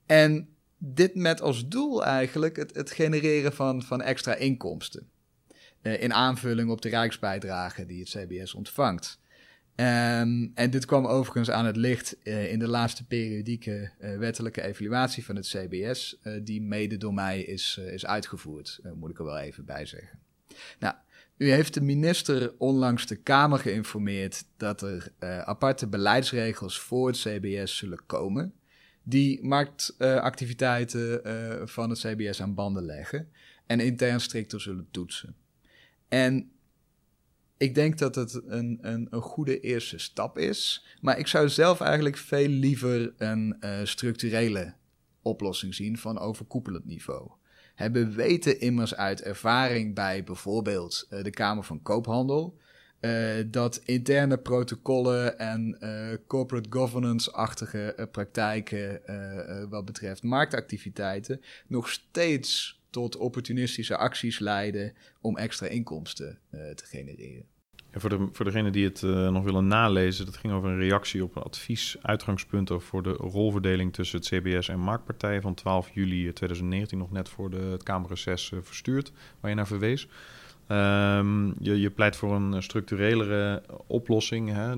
[0.05, 5.09] En dit met als doel eigenlijk het, het genereren van, van extra inkomsten.
[5.81, 9.21] Uh, in aanvulling op de rijksbijdrage die het CBS ontvangt.
[9.75, 15.35] Um, en dit kwam overigens aan het licht in de laatste periodieke wettelijke evaluatie van
[15.35, 19.85] het CBS, die mede door mij is, is uitgevoerd, moet ik er wel even bij
[19.85, 20.19] zeggen.
[20.79, 20.95] Nou,
[21.43, 27.17] u heeft de minister onlangs de Kamer geïnformeerd dat er uh, aparte beleidsregels voor het
[27.17, 28.53] CBS zullen komen.
[29.03, 33.29] Die marktactiviteiten uh, van het CBS aan banden leggen
[33.65, 35.35] en intern strikter zullen toetsen.
[36.07, 36.51] En
[37.57, 40.85] ik denk dat het een, een, een, goede eerste stap is.
[41.01, 44.73] Maar ik zou zelf eigenlijk veel liever een structurele
[45.21, 47.31] oplossing zien van overkoepelend niveau
[47.73, 52.57] hebben weten immers uit ervaring bij bijvoorbeeld uh, de Kamer van Koophandel.
[53.01, 59.01] Uh, dat interne protocollen en uh, corporate governance-achtige praktijken
[59.69, 67.52] wat betreft marktactiviteiten nog steeds tot opportunistische acties leiden om extra inkomsten te genereren
[68.01, 71.23] voor, de, voor degenen die het uh, nog willen nalezen, dat ging over een reactie
[71.23, 76.33] op een advies uitgangspunten voor de rolverdeling tussen het CBS en marktpartijen van 12 juli
[76.33, 80.07] 2019, nog net voor de, het Kamerreces uh, verstuurd, waar je naar verwees.
[80.67, 84.49] Um, je, je, pleit voor een structurelere oplossing.
[84.49, 84.73] Hè?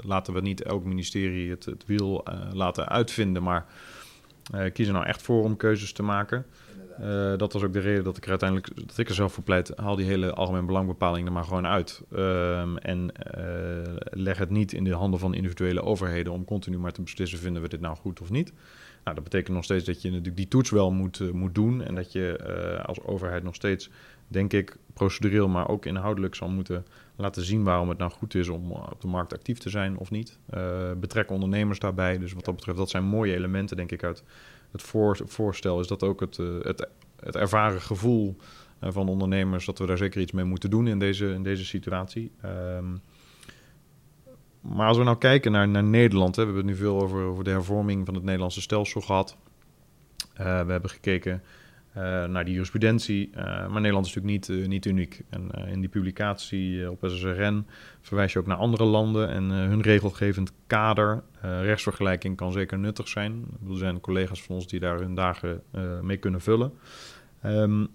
[0.00, 3.66] laten we niet elk ministerie het, wiel uh, laten uitvinden, maar
[4.72, 6.46] kiezen nou echt voor om keuzes te maken.
[7.00, 9.44] Uh, dat was ook de reden dat ik er uiteindelijk dat ik er zelf voor
[9.44, 9.72] pleit.
[9.76, 12.02] Haal die hele algemeen belangbepaling er maar gewoon uit.
[12.12, 16.92] Um, en uh, leg het niet in de handen van individuele overheden om continu maar
[16.92, 18.52] te beslissen: vinden we dit nou goed of niet.
[19.04, 21.82] Nou, dat betekent nog steeds dat je natuurlijk die toets wel moet, uh, moet doen.
[21.82, 23.90] En dat je als overheid nog steeds,
[24.32, 28.48] denk ik, procedureel, maar ook inhoudelijk zal moeten laten zien waarom het nou goed is
[28.48, 30.38] om op de markt actief te zijn of niet.
[30.96, 32.18] betrek ondernemers daarbij.
[32.18, 34.22] Dus wat dat betreft, dat zijn mooie elementen, denk ik, uit
[34.72, 36.88] het voor, voorstel is dat ook het, uh, het,
[37.20, 38.36] het ervaren gevoel
[38.80, 41.64] uh, van ondernemers dat we daar zeker iets mee moeten doen in deze, in deze
[41.64, 42.30] situatie.
[42.76, 43.00] Um,
[44.60, 47.22] maar als we nou kijken naar, naar Nederland, hè, we hebben het nu veel over,
[47.22, 49.36] over de hervorming van het Nederlandse stelsel gehad.
[50.32, 51.61] Uh, we hebben gekeken uh,
[51.94, 53.30] naar die jurisprudentie.
[53.30, 55.22] Uh, maar Nederland is natuurlijk niet, uh, niet uniek.
[55.28, 57.66] En in die publicatie op SSRN
[58.00, 61.22] verwijs je ook naar andere landen en hun regelgevend kader.
[61.40, 63.44] rechtsvergelijking kan zeker nuttig zijn.
[63.68, 65.62] Er zijn collega's van ons die daar hun dagen
[66.02, 66.72] mee kunnen vullen.
[67.44, 67.88] Um,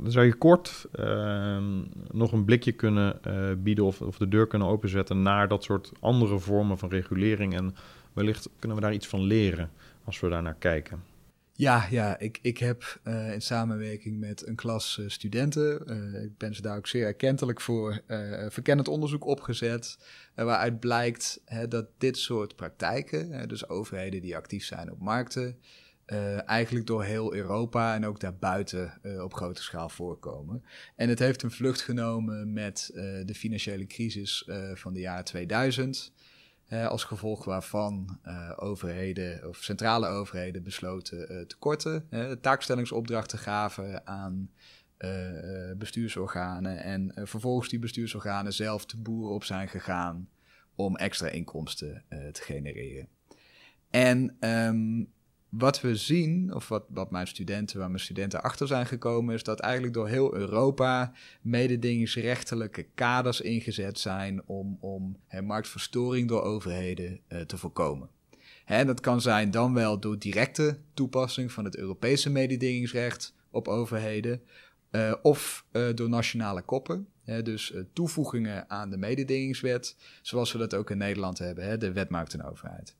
[0.00, 1.64] dan zou je kort ehm,
[2.10, 3.20] nog een blikje kunnen
[3.62, 7.54] bieden of, of de deur kunnen openzetten naar dat soort andere vormen van regulering.
[7.54, 7.74] En
[8.12, 9.70] wellicht kunnen we daar iets van leren
[10.04, 11.09] als we daar naar kijken.
[11.60, 16.38] Ja, ja ik, ik heb uh, in samenwerking met een klas uh, studenten, uh, ik
[16.38, 18.02] ben ze daar ook zeer erkentelijk voor,
[18.48, 19.98] verkennend onderzoek opgezet.
[20.34, 25.58] waaruit blijkt dat dit soort praktijken, dus overheden die actief zijn op markten,
[26.46, 30.64] eigenlijk door heel Europa en ook daarbuiten op grote schaal voorkomen.
[30.96, 32.90] En het heeft een vlucht genomen met
[33.24, 36.12] de financiële crisis van de jaren 2000
[36.70, 42.08] als gevolg waarvan uh, overheden of centrale overheden besloten uh, te korten,
[42.40, 44.50] taakstellingsopdrachten gaven aan
[45.76, 50.28] bestuursorganen en vervolgens die bestuursorganen zelf te boeren op zijn gegaan
[50.74, 53.08] om extra inkomsten te genereren.
[53.90, 55.12] En um,
[55.50, 59.42] wat we zien, of wat, wat mijn studenten, waar mijn studenten achter zijn gekomen, is
[59.42, 67.20] dat eigenlijk door heel Europa mededingingsrechtelijke kaders ingezet zijn om, om hè, marktverstoring door overheden
[67.28, 68.08] uh, te voorkomen.
[68.64, 74.42] Hè, dat kan zijn dan wel door directe toepassing van het Europese mededingingsrecht op overheden,
[74.90, 77.08] uh, of uh, door nationale koppen.
[77.42, 82.32] Dus toevoegingen aan de mededingingswet, zoals we dat ook in Nederland hebben, de wet maakt
[82.32, 82.96] een overheid.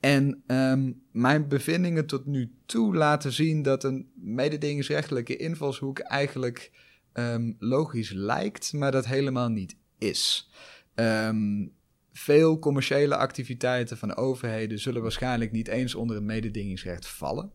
[0.00, 6.70] En ehm, mijn bevindingen tot nu toe laten zien dat een mededingingsrechtelijke invalshoek eigenlijk
[7.12, 10.50] um, logisch lijkt, maar dat helemaal niet is.
[10.94, 11.72] Um,
[12.12, 17.52] veel commerciële activiteiten van overheden zullen waarschijnlijk niet eens onder het mededingingsrecht vallen.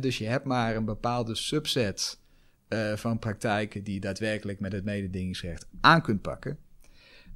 [0.00, 2.20] dus je hebt maar een bepaalde subset
[2.68, 6.58] uh, van praktijken die daadwerkelijk met het mededingingsrecht aan kunt pakken.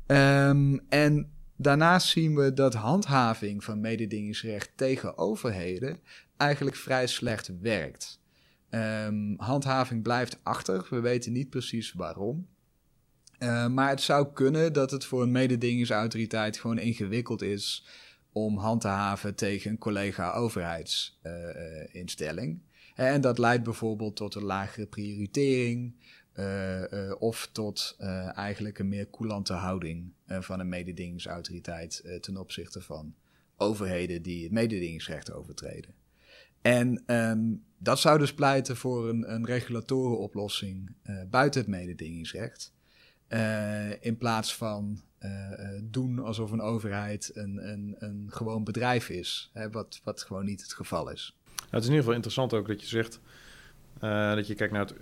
[0.07, 5.99] Um, en daarnaast zien we dat handhaving van mededingingsrecht tegen overheden
[6.37, 8.21] eigenlijk vrij slecht werkt.
[8.71, 12.49] Um, handhaving blijft achter, we weten niet precies waarom.
[13.39, 17.87] Uh, maar het zou kunnen dat het voor een mededingingsautoriteit gewoon ingewikkeld is
[18.33, 22.63] om hand te haven tegen een collega-overheidsinstelling.
[22.95, 25.95] En dat leidt bijvoorbeeld tot een lagere prioritering
[27.19, 27.97] of tot
[28.35, 33.15] eigenlijk een meer coulante houding van een mededingingsautoriteit ten opzichte van
[33.57, 35.95] overheden die het mededingingsrecht overtreden.
[36.63, 40.95] En um, dat zou dus pleiten voor een, een regulatorenoplossing
[41.31, 42.73] buiten het mededingingsrecht.
[44.01, 45.03] In plaats van
[45.83, 49.51] doen alsof een overheid een, een, een gewoon bedrijf is.
[49.53, 51.37] Hè, wat, wat gewoon niet het geval is.
[51.47, 53.21] Nou, het is in ieder geval interessant ook dat je zegt
[54.05, 54.95] uh, dat je kijkt naar het,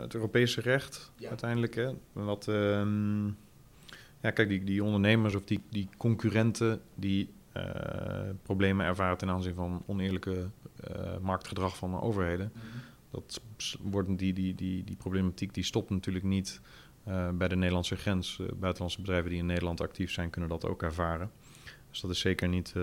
[0.00, 1.28] het Europese recht ja.
[1.28, 1.74] uiteindelijk.
[1.74, 1.90] Hè?
[2.12, 3.36] Wat, um,
[4.20, 7.34] ja, kijk, die, die ondernemers of die, die concurrenten die
[8.42, 10.48] problemen ervaren ten aanzien van oneerlijke
[11.20, 12.50] marktgedrag van overheden.
[12.54, 12.80] Mm -hmm.
[13.10, 13.40] Dat
[13.80, 16.60] worden die, die, die, die problematiek die stopt natuurlijk niet
[17.34, 18.40] bij de Nederlandse grens.
[18.54, 21.30] Buitenlandse bedrijven die in Nederland actief zijn, kunnen dat ook ervaren.
[21.90, 22.74] Dus dat is zeker niet,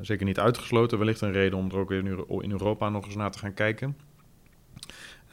[0.00, 0.98] zeker niet uitgesloten.
[0.98, 1.92] Wellicht een reden om er ook
[2.42, 3.96] in Europa nog eens naar te gaan kijken.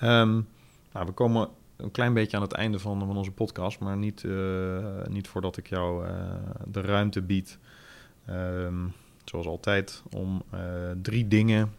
[0.04, 0.48] Um,
[0.94, 4.24] nou, we komen een klein beetje aan het einde van, van onze podcast, maar niet,
[5.10, 6.08] niet voordat ik jou
[6.68, 7.58] de ruimte bied,
[8.30, 8.94] um,
[9.26, 10.44] zoals altijd, om
[11.02, 11.74] drie dingen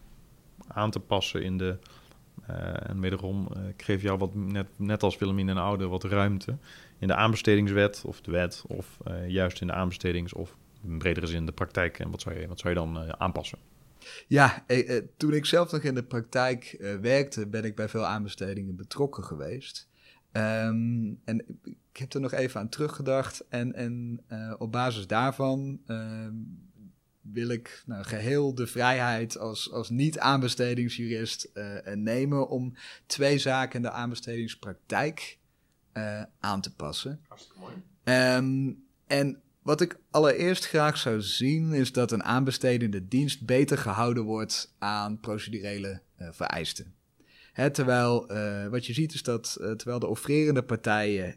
[0.67, 1.77] aan te passen in de
[2.83, 6.57] en wederom, ik geef jou wat, net, net als Willemien en Oude, wat ruimte
[6.99, 8.97] in de aanbestedingswet of de wet, of
[9.27, 11.99] juist in de aanbestedings- of in bredere zin de praktijk.
[11.99, 13.57] En wat zou je, wat zou je dan aanpassen?
[14.27, 18.75] Ja, eh, toen ik zelf nog in de praktijk werkte, ben ik bij veel aanbestedingen
[18.75, 19.89] betrokken geweest.
[20.31, 21.59] Um, en
[21.91, 23.45] ik heb er nog even aan teruggedacht.
[23.49, 24.23] En, en
[24.57, 26.33] op basis daarvan ehm,
[27.21, 32.73] wil ik nou, geheel de vrijheid als, als niet-aanbestedingsjurist uh, nemen om
[33.05, 35.37] twee zaken in de aanbestedingspraktijk
[36.39, 37.19] aan te passen.
[37.27, 37.73] Hartstikke mooi.
[38.37, 44.23] Um, en wat ik allereerst graag zou zien is dat een aanbestedende dienst beter gehouden
[44.23, 46.93] wordt aan procedurele uh, vereisten.
[47.71, 48.27] Terwijl
[48.69, 51.35] wat je ziet is dat terwijl de offererende partijen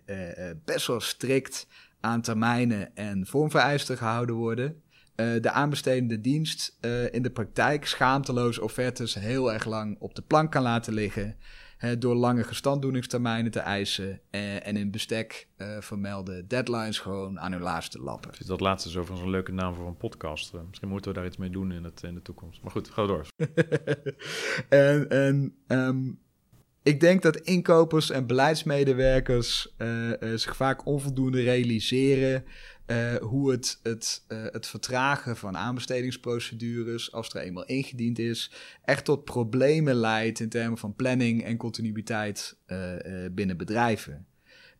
[0.65, 1.67] best wel strikt
[2.01, 4.83] aan termijnen en vormvereisten gehouden worden,
[5.15, 6.79] de aanbestedende dienst
[7.11, 11.37] in de praktijk schaamteloos offertes heel erg lang op de plank kan laten liggen.
[11.99, 15.49] Door lange gestanddoeningstermijnen te eisen uh, en in bestek
[15.81, 18.31] vermelden deadlines gewoon aan hun laatste lappen.
[18.39, 20.53] Dus dat laatste is overigens een leuke naam voor een podcast.
[20.69, 22.63] misschien moeten we daar iets mee doen in, het, in de toekomst.
[22.63, 23.27] Maar goed, ga door.
[24.69, 26.19] en en um,
[26.83, 29.75] ik denk dat inkopers en beleidsmedewerkers
[30.35, 32.45] zich vaak onvoldoende realiseren
[32.91, 38.51] uh, hoe het, het, uh, het vertragen van aanbestedingsprocedures, als er eenmaal ingediend is,
[38.85, 42.95] echt tot problemen leidt in termen van planning en continuïteit uh,
[43.33, 44.27] binnen bedrijven.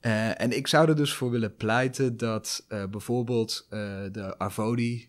[0.01, 3.67] en ik zou er dus voor willen pleiten dat bijvoorbeeld
[4.13, 5.09] de Arvodi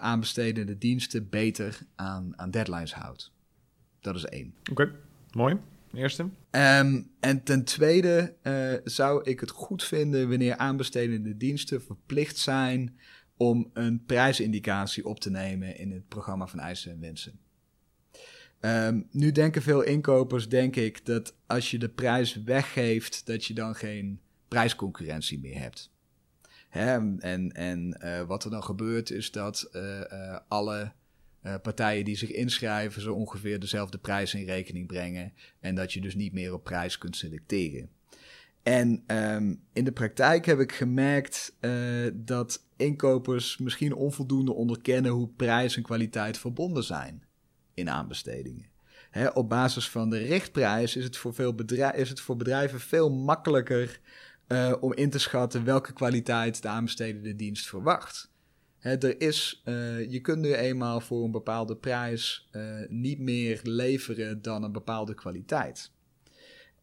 [0.00, 3.32] aanbestedende diensten beter aan, aan deadlines houdt.
[4.00, 4.54] Dat is één.
[4.70, 4.92] Oké,
[5.32, 5.60] mooi
[5.94, 6.22] eerste.
[6.50, 12.98] Um, en ten tweede uh, zou ik het goed vinden wanneer aanbestedende diensten verplicht zijn
[13.36, 17.40] om een prijsindicatie op te nemen in het programma van eisen en wensen.
[18.60, 23.54] Um, nu denken veel inkopers, denk ik, dat als je de prijs weggeeft, dat je
[23.54, 25.90] dan geen prijsconcurrentie meer hebt.
[26.68, 26.94] Hè?
[27.18, 30.92] En, en uh, wat er dan gebeurt is dat uh, alle
[31.42, 35.32] uh, partijen die zich inschrijven zo ongeveer dezelfde prijs in rekening brengen.
[35.60, 37.90] En dat je dus niet meer op prijs kunt selecteren.
[38.62, 45.28] En um, in de praktijk heb ik gemerkt uh, dat inkopers misschien onvoldoende onderkennen hoe
[45.28, 47.22] prijs en kwaliteit verbonden zijn
[47.74, 48.70] in aanbestedingen.
[49.34, 53.10] Op basis van de richtprijs is het voor, veel bedrijven, is het voor bedrijven veel
[53.10, 54.00] makkelijker
[54.48, 58.31] uh, om in te schatten welke kwaliteit de aanbestedende dienst verwacht
[58.82, 64.42] er is, uh, je kunt nu eenmaal voor een bepaalde prijs uh, niet meer leveren
[64.42, 65.90] dan een bepaalde kwaliteit.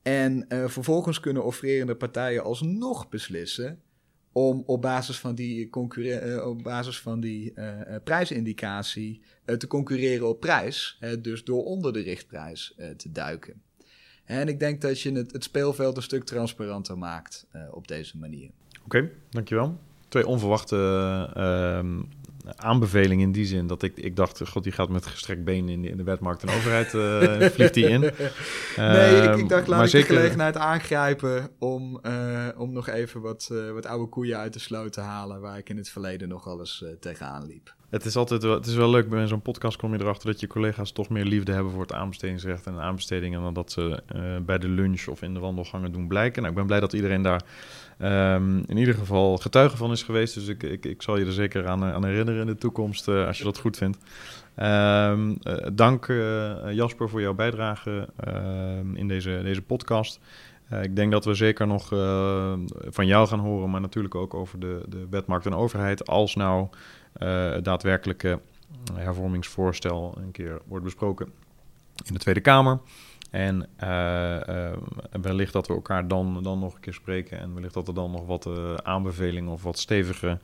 [0.01, 3.81] En uh, vervolgens kunnen offererende partijen alsnog beslissen
[4.31, 5.73] om op basis van die,
[6.45, 7.53] op basis van die
[8.03, 9.21] prijsindicatie
[9.57, 10.99] te concurreren op prijs.
[11.19, 13.61] dus door onder de richtprijs te duiken.
[14.23, 18.51] En ik denk dat je het, het speelveld een stuk transparanter maakt op deze manier.
[18.85, 19.79] Oké, dankjewel.
[20.09, 20.75] Twee onverwachte
[21.37, 21.79] uh,
[22.55, 25.81] aanbevelingen in die zin dat ik, ik dacht, god, die gaat met gestrekt been in
[25.81, 27.99] de, in de wetmarkt en overheid, uh, vliegt die in.
[27.99, 28.11] nee,
[29.17, 30.07] ik, ik, ehm, dacht, laat ik zeker...
[30.07, 34.59] de gelegenheid aangrijpen om, uh, om nog even wat, uh, wat oude koeien uit de
[34.59, 37.73] sloot te halen, waar ik in het verleden nog alles tegenaan liep.
[37.89, 40.39] Het is altijd wel, het is wel leuk bij zo'n podcast kom je erachter dat
[40.39, 44.03] je collega's toch meer liefde hebben voor het aanbestedingsrecht en aanbestedingen dan dat ze
[44.45, 46.41] bij de lunch of in de wandelgangen doen blijken.
[46.41, 47.43] Nou, ik ben blij dat iedereen daar
[48.01, 50.33] um, in ieder geval getuige van is geweest.
[50.33, 53.27] Dus ik, ik, ik zal je er zeker aan, aan herinneren in de toekomst, uh,
[53.27, 53.97] als je dat goed vindt.
[54.57, 56.07] Um, uh, dank
[56.71, 60.19] Jasper voor jouw bijdrage ehm, in deze, deze podcast.
[60.81, 61.87] ik denk dat we zeker nog
[62.89, 66.07] van jou gaan horen, maar natuurlijk ook over de, de wetmarkt en overheid.
[66.07, 66.67] Als nou
[67.13, 68.39] het daadwerkelijke
[68.93, 71.31] hervormingsvoorstel een keer wordt besproken
[72.05, 72.79] in de Tweede Kamer.
[73.29, 74.73] En uh,
[75.21, 77.39] wellicht dat we elkaar dan, dan nog een keer spreken.
[77.39, 80.37] En wellicht dat er dan nog wat uh, aanbevelingen of wat stevige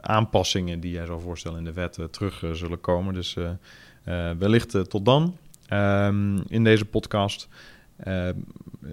[0.00, 3.14] aanpassingen die jij zou voorstellen in de wet terug zullen komen.
[3.14, 3.36] Dus
[4.38, 5.36] wellicht tot dan
[5.72, 7.48] um, in deze podcast.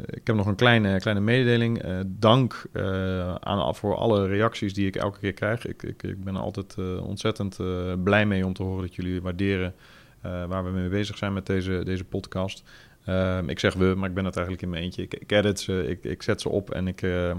[0.06, 1.84] ik heb nog een kleine, kleine mededeling.
[2.08, 2.66] dank
[3.40, 5.66] aan, voor alle reacties die ik elke keer krijg.
[5.66, 7.58] Ik, ik, ik ben er altijd ontzettend
[8.04, 9.74] blij mee om te horen dat jullie waarderen
[10.48, 12.64] waar we mee bezig zijn met deze, deze podcast.
[13.10, 15.02] Uh, ik zeg we, maar ik ben het eigenlijk in mijn eentje.
[15.02, 17.30] Ik, edit ze, ik, ik zet ze op en ik, uh,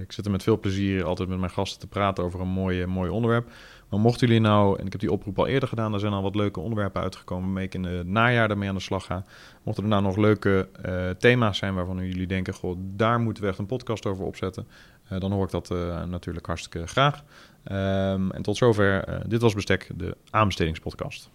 [0.00, 2.86] ik zit er met veel plezier altijd met mijn gasten te praten over een mooi,
[2.86, 3.50] mooi onderwerp.
[3.88, 6.22] Maar mochten jullie nou, en ik heb die oproep al eerder gedaan, er zijn al
[6.22, 9.24] wat leuke onderwerpen uitgekomen waarmee ik in het najaar daarmee aan de slag ga.
[9.62, 10.68] Mochten er nou nog leuke
[11.18, 14.66] thema's zijn waarvan jullie denken, goh, daar moeten we echt een podcast over opzetten,
[15.18, 15.68] dan hoor ik dat
[16.08, 17.24] natuurlijk hartstikke graag.
[17.72, 21.30] Um, en tot zover, dit was Bestek, de aanbestedingspodcast.